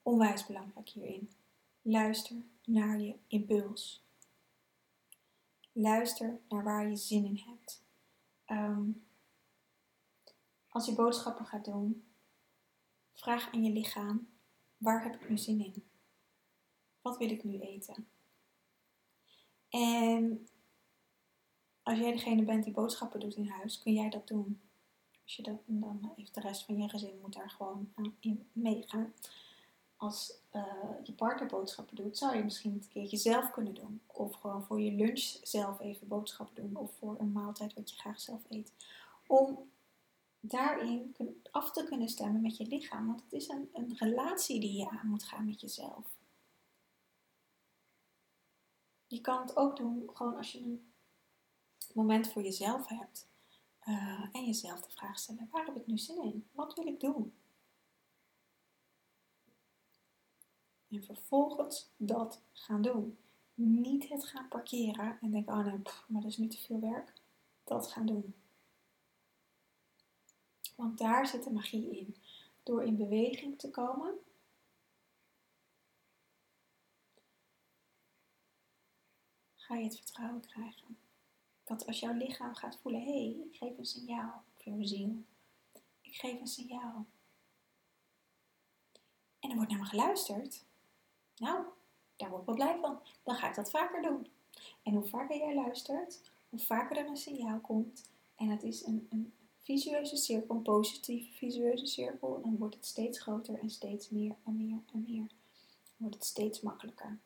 onwijs 0.02 0.46
belangrijk 0.46 0.88
hierin. 0.88 1.30
Luister 1.82 2.37
naar 2.64 3.00
je 3.00 3.16
impuls. 3.26 4.04
Luister 5.72 6.40
naar 6.48 6.64
waar 6.64 6.88
je 6.88 6.96
zin 6.96 7.24
in 7.24 7.42
hebt. 7.46 7.82
Ehm, 8.44 8.90
als 10.68 10.87
je 10.87 10.94
boodschappen 10.94 11.46
gaat 11.46 11.64
doen, 11.64 12.04
vraag 13.12 13.52
aan 13.52 13.64
je 13.64 13.72
lichaam: 13.72 14.32
waar 14.85 15.03
heb 15.03 15.14
ik 15.14 15.29
nu 15.29 15.38
zin 15.38 15.64
in? 15.64 15.85
Wat 17.03 17.16
wil 17.16 17.31
ik 17.31 17.44
nu 17.44 17.61
eten? 17.61 18.07
En 19.68 20.49
als 21.83 21.99
jij 21.99 22.12
degene 22.12 22.42
bent 22.42 22.64
die 22.64 22.73
boodschappen 22.73 23.20
doet 23.20 23.37
in 23.37 23.49
huis, 23.49 23.83
kun 23.83 23.92
jij 23.92 24.11
dat 24.11 24.29
doen. 24.29 24.61
Als 25.23 25.37
je 25.37 25.42
dat, 25.42 25.59
dan 25.66 26.12
heeft 26.16 26.35
de 26.35 26.40
rest 26.40 26.64
van 26.64 26.77
je 26.83 26.88
gezin 26.88 27.20
moet 27.20 27.35
daar 27.35 27.51
gewoon 27.51 27.92
in 28.20 28.49
meegaan 28.53 29.12
als 30.05 30.38
uh, 30.53 30.62
je 31.03 31.12
partner 31.12 31.49
boodschappen 31.49 31.97
doet, 31.97 32.18
zou 32.18 32.37
je 32.37 32.44
misschien 32.44 32.73
een 32.73 32.88
keertje 32.88 33.16
zelf 33.16 33.51
kunnen 33.51 33.75
doen. 33.75 34.01
Of 34.07 34.35
gewoon 34.35 34.64
voor 34.64 34.81
je 34.81 34.92
lunch 34.92 35.37
zelf 35.42 35.81
even 35.81 36.09
boodschappen 36.09 36.55
doen. 36.55 36.77
Of 36.77 36.90
voor 36.99 37.16
een 37.18 37.33
maaltijd 37.33 37.75
wat 37.75 37.90
je 37.90 37.97
graag 37.97 38.20
zelf 38.20 38.40
eet. 38.49 38.73
Om 39.27 39.59
daarin 40.46 41.16
af 41.50 41.70
te 41.70 41.85
kunnen 41.85 42.09
stemmen 42.09 42.40
met 42.40 42.57
je 42.57 42.66
lichaam. 42.66 43.07
Want 43.07 43.22
het 43.22 43.33
is 43.33 43.48
een, 43.48 43.68
een 43.72 43.96
relatie 43.96 44.61
die 44.61 44.78
je 44.78 44.88
aan 44.88 45.09
moet 45.09 45.24
gaan 45.24 45.44
met 45.44 45.61
jezelf. 45.61 46.16
Je 49.07 49.20
kan 49.20 49.40
het 49.40 49.57
ook 49.57 49.76
doen 49.76 50.11
gewoon 50.12 50.37
als 50.37 50.52
je 50.52 50.61
een 50.61 50.92
moment 51.94 52.33
voor 52.33 52.42
jezelf 52.42 52.87
hebt. 52.87 53.28
Uh, 53.85 54.28
en 54.33 54.44
jezelf 54.44 54.80
de 54.80 54.90
vraag 54.90 55.18
stellen: 55.18 55.48
waar 55.50 55.66
heb 55.66 55.76
ik 55.76 55.87
nu 55.87 55.98
zin 55.98 56.22
in? 56.22 56.46
Wat 56.52 56.74
wil 56.74 56.87
ik 56.87 57.00
doen? 57.00 57.35
En 60.90 61.02
vervolgens 61.02 61.90
dat 61.96 62.40
gaan 62.52 62.83
doen. 62.83 63.18
Niet 63.54 64.09
het 64.09 64.24
gaan 64.24 64.48
parkeren 64.48 65.18
en 65.20 65.30
denken, 65.30 65.54
oh 65.54 65.64
nee, 65.64 65.83
maar 66.07 66.22
dat 66.22 66.30
is 66.30 66.37
nu 66.37 66.48
te 66.48 66.59
veel 66.59 66.80
werk. 66.80 67.12
Dat 67.64 67.92
gaan 67.92 68.07
doen. 68.07 68.35
Want 70.77 70.98
daar 70.98 71.27
zit 71.27 71.44
de 71.44 71.50
magie 71.50 71.98
in. 71.98 72.16
Door 72.62 72.85
in 72.85 72.96
beweging 72.96 73.59
te 73.59 73.70
komen, 73.70 74.14
ga 79.57 79.77
je 79.77 79.85
het 79.85 79.96
vertrouwen 79.96 80.40
krijgen. 80.40 80.98
Dat 81.64 81.87
als 81.87 82.00
jouw 82.00 82.12
lichaam 82.12 82.55
gaat 82.55 82.79
voelen, 82.83 83.03
hé, 83.03 83.12
hey, 83.12 83.37
ik 83.50 83.57
geef 83.57 83.79
een 83.79 83.87
signaal, 83.87 84.42
of 84.57 84.64
jouw 84.64 84.83
ziel, 84.83 85.24
ik 86.00 86.14
geef 86.14 86.40
een 86.40 86.46
signaal. 86.46 87.07
En 89.40 89.50
er 89.50 89.57
wordt 89.57 89.70
naar 89.70 89.81
me 89.81 89.87
geluisterd. 89.87 90.64
Nou, 91.37 91.64
daar 92.16 92.29
word 92.29 92.40
ik 92.40 92.46
wel 92.46 92.55
blij 92.55 92.79
van. 92.81 93.00
Dan 93.22 93.37
ga 93.37 93.48
ik 93.48 93.55
dat 93.55 93.70
vaker 93.70 94.03
doen. 94.03 94.29
En 94.83 94.92
hoe 94.92 95.05
vaker 95.05 95.37
jij 95.37 95.55
luistert, 95.55 96.20
hoe 96.48 96.59
vaker 96.59 96.96
er 96.96 97.07
een 97.07 97.16
signaal 97.16 97.61
komt. 97.61 98.11
En 98.35 98.48
het 98.48 98.62
is 98.62 98.87
een, 98.87 99.07
een 99.11 99.33
visueuze 99.64 100.16
cirkel, 100.16 100.55
een 100.55 100.62
positieve 100.62 101.33
visueuze 101.33 101.87
cirkel. 101.87 102.40
Dan 102.42 102.57
wordt 102.57 102.74
het 102.74 102.87
steeds 102.87 103.20
groter 103.20 103.59
en 103.59 103.70
steeds 103.70 104.11
meer 104.11 104.37
en 104.44 104.57
meer 104.57 104.83
en 104.92 105.03
meer. 105.03 105.27
Dan 105.27 105.96
wordt 105.96 106.14
het 106.14 106.24
steeds 106.24 106.61
makkelijker. 106.61 107.18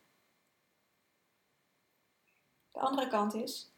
De 2.73 2.81
andere 2.81 3.09
kant 3.09 3.35
is, 3.35 3.71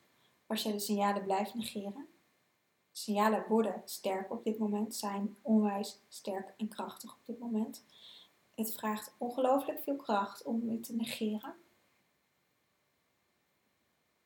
als 0.47 0.63
je 0.63 0.73
de 0.73 0.79
signalen 0.79 1.25
blijft 1.25 1.55
negeren. 1.55 2.09
Signalen 2.93 3.49
worden 3.49 3.83
sterk 3.85 4.31
op 4.31 4.45
dit 4.45 4.59
moment, 4.59 4.95
zijn 4.95 5.37
onwijs 5.43 5.99
sterk 6.09 6.55
en 6.57 6.69
krachtig 6.69 7.13
op 7.13 7.21
dit 7.25 7.39
moment. 7.39 7.85
Het 8.55 8.75
vraagt 8.75 9.15
ongelooflijk 9.19 9.83
veel 9.83 9.97
kracht 9.97 10.43
om 10.43 10.69
het 10.69 10.85
te 10.85 10.95
negeren. 10.95 11.55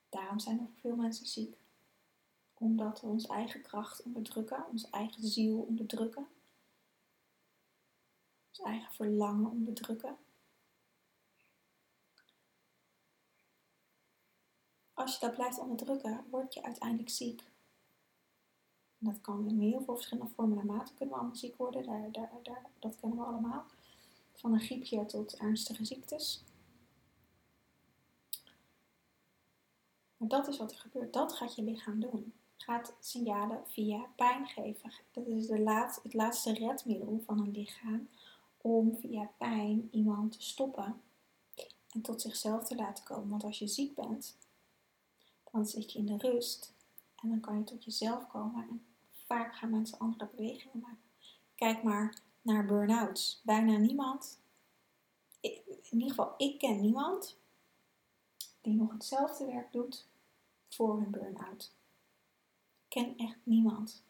Daarom 0.09 0.39
zijn 0.39 0.59
er 0.59 0.69
veel 0.81 0.95
mensen 0.95 1.25
ziek. 1.25 1.57
Omdat 2.65 3.01
we 3.01 3.07
onze 3.07 3.27
eigen 3.27 3.61
kracht 3.61 4.03
onderdrukken, 4.03 4.65
onze 4.69 4.87
eigen 4.91 5.27
ziel 5.27 5.57
onderdrukken. 5.57 6.27
Ons 8.49 8.59
eigen 8.59 8.93
verlangen 8.93 9.51
onderdrukken. 9.51 10.17
Als 14.93 15.13
je 15.13 15.25
dat 15.25 15.35
blijft 15.35 15.59
onderdrukken, 15.59 16.25
word 16.29 16.53
je 16.53 16.63
uiteindelijk 16.63 17.09
ziek. 17.09 17.43
dat 18.97 19.21
kan 19.21 19.47
in 19.47 19.59
heel 19.59 19.81
veel 19.81 19.95
verschillende 19.95 20.33
vormen 20.33 20.59
en 20.59 20.65
maten 20.65 20.95
kunnen 20.95 21.13
we 21.13 21.19
allemaal 21.19 21.39
ziek 21.39 21.55
worden. 21.55 21.85
Daar, 21.85 22.11
daar, 22.11 22.31
daar, 22.43 22.65
dat 22.79 22.95
kennen 22.99 23.17
we 23.17 23.25
allemaal 23.25 23.65
van 24.33 24.53
een 24.53 24.59
griepje 24.59 25.05
tot 25.05 25.35
ernstige 25.37 25.85
ziektes. 25.85 26.43
Maar 30.17 30.27
dat 30.27 30.47
is 30.47 30.57
wat 30.57 30.71
er 30.71 30.77
gebeurt. 30.77 31.13
Dat 31.13 31.33
gaat 31.33 31.55
je 31.55 31.63
lichaam 31.63 31.99
doen. 31.99 32.33
Gaat 32.57 32.93
signalen 32.99 33.63
via 33.67 34.05
pijn 34.15 34.47
geven. 34.47 34.93
Dat 35.11 35.27
is 35.27 35.47
de 35.47 35.59
laat, 35.59 35.99
het 36.03 36.13
laatste 36.13 36.53
redmiddel 36.53 37.21
van 37.25 37.39
een 37.39 37.51
lichaam 37.51 38.09
om 38.57 38.97
via 38.97 39.31
pijn 39.37 39.89
iemand 39.91 40.31
te 40.31 40.43
stoppen 40.43 41.01
en 41.89 42.01
tot 42.01 42.21
zichzelf 42.21 42.63
te 42.63 42.75
laten 42.75 43.03
komen. 43.03 43.29
Want 43.29 43.43
als 43.43 43.59
je 43.59 43.67
ziek 43.67 43.95
bent, 43.95 44.37
dan 45.51 45.65
zit 45.65 45.91
je 45.91 45.99
in 45.99 46.05
de 46.05 46.17
rust 46.17 46.73
en 47.15 47.29
dan 47.29 47.39
kan 47.39 47.57
je 47.57 47.63
tot 47.63 47.83
jezelf 47.83 48.27
komen. 48.27 48.67
En 48.69 48.85
vaak 49.25 49.55
gaan 49.55 49.69
mensen 49.69 49.99
andere 49.99 50.29
bewegingen 50.35 50.79
maken. 50.79 51.03
Kijk 51.55 51.83
maar 51.83 52.17
naar 52.41 52.65
burn-outs. 52.65 53.41
Bijna 53.43 53.77
niemand, 53.77 54.39
in 55.39 55.61
ieder 55.91 56.09
geval 56.09 56.33
ik 56.37 56.59
ken 56.59 56.81
niemand, 56.81 57.37
die 58.61 58.73
nog 58.73 58.91
hetzelfde 58.91 59.45
werk 59.45 59.71
doet 59.71 60.07
voor 60.69 60.99
hun 60.99 61.11
burn-out. 61.11 61.73
Ken 62.95 63.17
echt 63.17 63.37
niemand. 63.43 64.03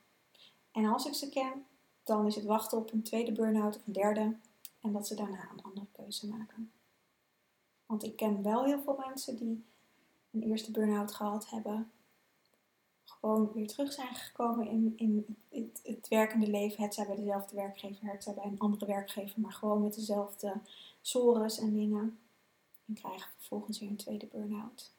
En 0.72 0.86
als 0.86 1.06
ik 1.06 1.14
ze 1.14 1.30
ken, 1.30 1.66
dan 2.04 2.26
is 2.26 2.36
het 2.36 2.46
wachten 2.46 2.78
op 2.78 2.92
een 2.92 3.02
tweede 3.02 3.32
burn-out 3.32 3.76
of 3.76 3.88
een 3.88 3.94
derde 3.94 4.36
en 4.82 4.92
dat 4.92 5.08
ze 5.08 5.16
daarna 5.16 5.50
een 5.52 5.64
andere 5.64 5.86
keuze 5.92 6.28
maken. 6.28 6.72
Want 7.86 8.04
ik 8.04 8.16
ken 8.16 8.44
wel 8.44 8.66
heel 8.66 8.82
veel 8.82 8.98
mensen 9.08 9.36
die 9.36 9.64
een 10.32 10.42
eerste 10.42 10.72
burn-out 10.72 11.14
gehad 11.14 11.50
hebben, 11.50 11.92
gewoon 13.04 13.52
weer 13.54 13.68
terug 13.68 13.94
zijn 13.94 14.16
gekomen 14.16 14.68
in, 14.68 14.94
in 14.96 15.38
het, 15.84 16.08
werkende 16.08 16.48
leven. 16.48 16.84
Het 16.84 16.94
zij 16.94 17.06
bij 17.06 17.16
dezelfde 17.16 17.56
werkgever, 17.56 18.08
het 18.08 18.36
bij 18.36 18.46
een 18.46 18.60
andere 18.60 18.86
werkgever, 18.86 19.42
maar 19.42 19.54
gewoon 19.54 19.82
met 19.82 19.96
dezelfde 19.96 20.62
sores 21.02 21.60
en 21.60 21.74
dingen. 21.74 22.20
En 22.86 22.94
krijgen 22.94 23.32
vervolgens 23.38 23.80
weer 23.80 23.90
een 23.90 23.96
tweede 23.96 24.26
burn-out. 24.26 24.94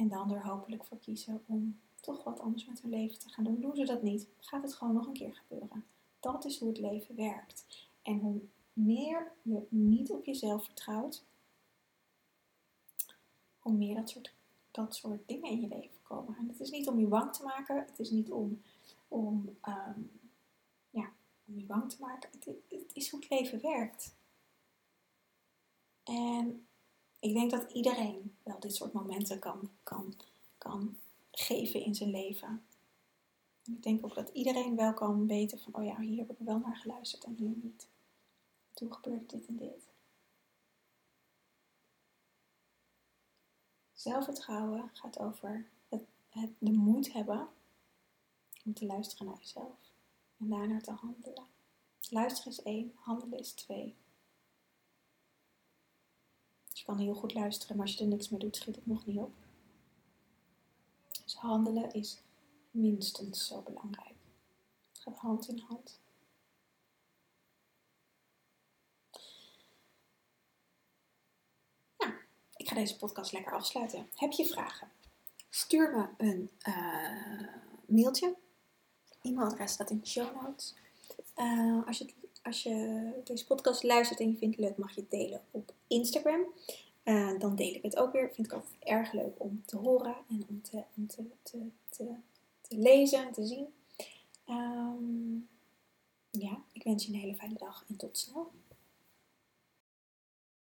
En 0.00 0.08
dan 0.08 0.30
er 0.30 0.46
hopelijk 0.46 0.84
voor 0.84 0.98
kiezen 0.98 1.44
om 1.46 1.80
toch 2.00 2.24
wat 2.24 2.40
anders 2.40 2.64
met 2.64 2.82
hun 2.82 2.90
leven 2.90 3.18
te 3.18 3.28
gaan 3.28 3.44
doen. 3.44 3.60
Doen 3.60 3.76
ze 3.76 3.84
dat 3.84 4.02
niet, 4.02 4.28
gaat 4.38 4.62
het 4.62 4.74
gewoon 4.74 4.94
nog 4.94 5.06
een 5.06 5.12
keer 5.12 5.34
gebeuren. 5.34 5.84
Dat 6.20 6.44
is 6.44 6.58
hoe 6.58 6.68
het 6.68 6.78
leven 6.78 7.16
werkt. 7.16 7.88
En 8.02 8.18
hoe 8.18 8.40
meer 8.72 9.32
je 9.42 9.66
niet 9.68 10.10
op 10.10 10.24
jezelf 10.24 10.64
vertrouwt, 10.64 11.24
hoe 13.58 13.72
meer 13.72 13.94
dat 13.94 14.08
soort, 14.08 14.34
dat 14.70 14.94
soort 14.94 15.28
dingen 15.28 15.50
in 15.50 15.60
je 15.60 15.68
leven 15.68 16.02
komen. 16.02 16.36
En 16.36 16.48
het 16.48 16.60
is 16.60 16.70
niet 16.70 16.88
om 16.88 17.00
je 17.00 17.06
bang 17.06 17.32
te 17.32 17.42
maken, 17.42 17.76
het 17.76 17.98
is 17.98 18.10
niet 18.10 18.30
om, 18.30 18.62
om, 19.08 19.56
ehm, 19.60 20.00
ja, 20.90 21.10
om 21.46 21.58
je 21.58 21.64
bang 21.64 21.90
te 21.90 22.00
maken. 22.00 22.30
Het, 22.32 22.44
het 22.68 22.94
is 22.94 23.10
hoe 23.10 23.20
het 23.20 23.30
leven 23.30 23.60
werkt. 23.60 24.14
En 26.02 26.66
ik 27.20 27.32
denk 27.32 27.50
dat 27.50 27.72
iedereen 27.72 28.36
wel 28.42 28.60
dit 28.60 28.74
soort 28.74 28.92
momenten 28.92 29.38
kan, 29.38 29.70
kan, 29.82 30.14
kan 30.58 30.96
geven 31.30 31.84
in 31.84 31.94
zijn 31.94 32.10
leven. 32.10 32.64
En 33.64 33.72
ik 33.72 33.82
denk 33.82 34.04
ook 34.04 34.14
dat 34.14 34.28
iedereen 34.28 34.76
wel 34.76 34.94
kan 34.94 35.26
weten 35.26 35.60
van, 35.60 35.74
oh 35.74 35.84
ja, 35.84 36.00
hier 36.00 36.18
heb 36.18 36.30
ik 36.30 36.36
wel 36.38 36.58
naar 36.58 36.76
geluisterd 36.76 37.24
en 37.24 37.34
hier 37.34 37.56
niet. 37.62 37.88
Toen 38.72 38.94
gebeurde 38.94 39.26
dit 39.26 39.46
en 39.46 39.56
dit. 39.56 39.88
Zelfvertrouwen 43.92 44.90
gaat 44.92 45.18
over 45.18 45.66
het, 45.88 46.02
de 46.58 46.72
moed 46.72 47.12
hebben 47.12 47.48
om 48.64 48.74
te 48.74 48.86
luisteren 48.86 49.26
naar 49.26 49.38
jezelf 49.38 49.78
en 50.38 50.48
daarnaar 50.48 50.82
te 50.82 50.90
handelen. 50.90 51.46
Luisteren 52.08 52.52
is 52.52 52.62
één, 52.62 52.92
handelen 52.94 53.38
is 53.38 53.52
twee. 53.52 53.96
Je 56.80 56.86
kan 56.86 56.98
heel 56.98 57.14
goed 57.14 57.34
luisteren, 57.34 57.76
maar 57.76 57.86
als 57.86 57.94
je 57.94 58.02
er 58.02 58.10
niks 58.10 58.28
mee 58.28 58.40
doet, 58.40 58.56
schiet 58.56 58.76
het 58.76 58.86
nog 58.86 59.06
niet 59.06 59.18
op. 59.18 59.32
Dus 61.24 61.34
handelen 61.34 61.92
is 61.92 62.22
minstens 62.70 63.46
zo 63.46 63.62
belangrijk. 63.62 64.14
Het 64.92 65.02
gaat 65.02 65.18
hand 65.18 65.48
in 65.48 65.58
hand. 65.58 66.00
Nou, 71.98 72.12
ik 72.56 72.68
ga 72.68 72.74
deze 72.74 72.96
podcast 72.96 73.32
lekker 73.32 73.52
afsluiten. 73.52 74.08
Heb 74.14 74.32
je 74.32 74.46
vragen? 74.46 74.90
Stuur 75.48 75.96
me 75.96 76.26
een 76.26 76.50
uh, 76.68 77.54
mailtje. 77.86 78.36
E-mailadres 79.22 79.72
staat 79.72 79.90
in 79.90 80.00
de 80.00 80.06
show 80.06 80.42
notes. 80.42 80.74
Uh, 81.36 81.86
als, 81.86 81.98
je, 81.98 82.14
als 82.42 82.62
je 82.62 83.10
deze 83.24 83.46
podcast 83.46 83.82
luistert 83.82 84.20
en 84.20 84.30
je 84.30 84.36
vindt 84.36 84.56
het 84.56 84.64
leuk, 84.64 84.76
mag 84.76 84.94
je 84.94 85.00
het 85.00 85.10
delen 85.10 85.40
op 85.50 85.72
Instagram. 85.86 86.40
Uh, 87.04 87.38
dan 87.38 87.56
deel 87.56 87.74
ik 87.74 87.82
het 87.82 87.96
ook 87.96 88.12
weer. 88.12 88.30
Vind 88.32 88.46
ik 88.46 88.52
altijd 88.52 88.74
erg 88.78 89.12
leuk 89.12 89.34
om 89.36 89.62
te 89.64 89.76
horen 89.76 90.16
en 90.28 90.44
om 90.48 90.62
te, 90.62 90.82
om 90.96 91.06
te, 91.06 91.24
te, 91.42 91.58
te, 91.88 92.06
lezen 92.68 93.26
en 93.26 93.32
te 93.32 93.46
zien. 93.46 93.66
Um, 94.48 95.48
ja, 96.30 96.62
ik 96.72 96.82
wens 96.82 97.06
je 97.06 97.12
een 97.12 97.18
hele 97.18 97.34
fijne 97.34 97.58
dag 97.58 97.84
en 97.88 97.96
tot 97.96 98.18
snel. 98.18 98.50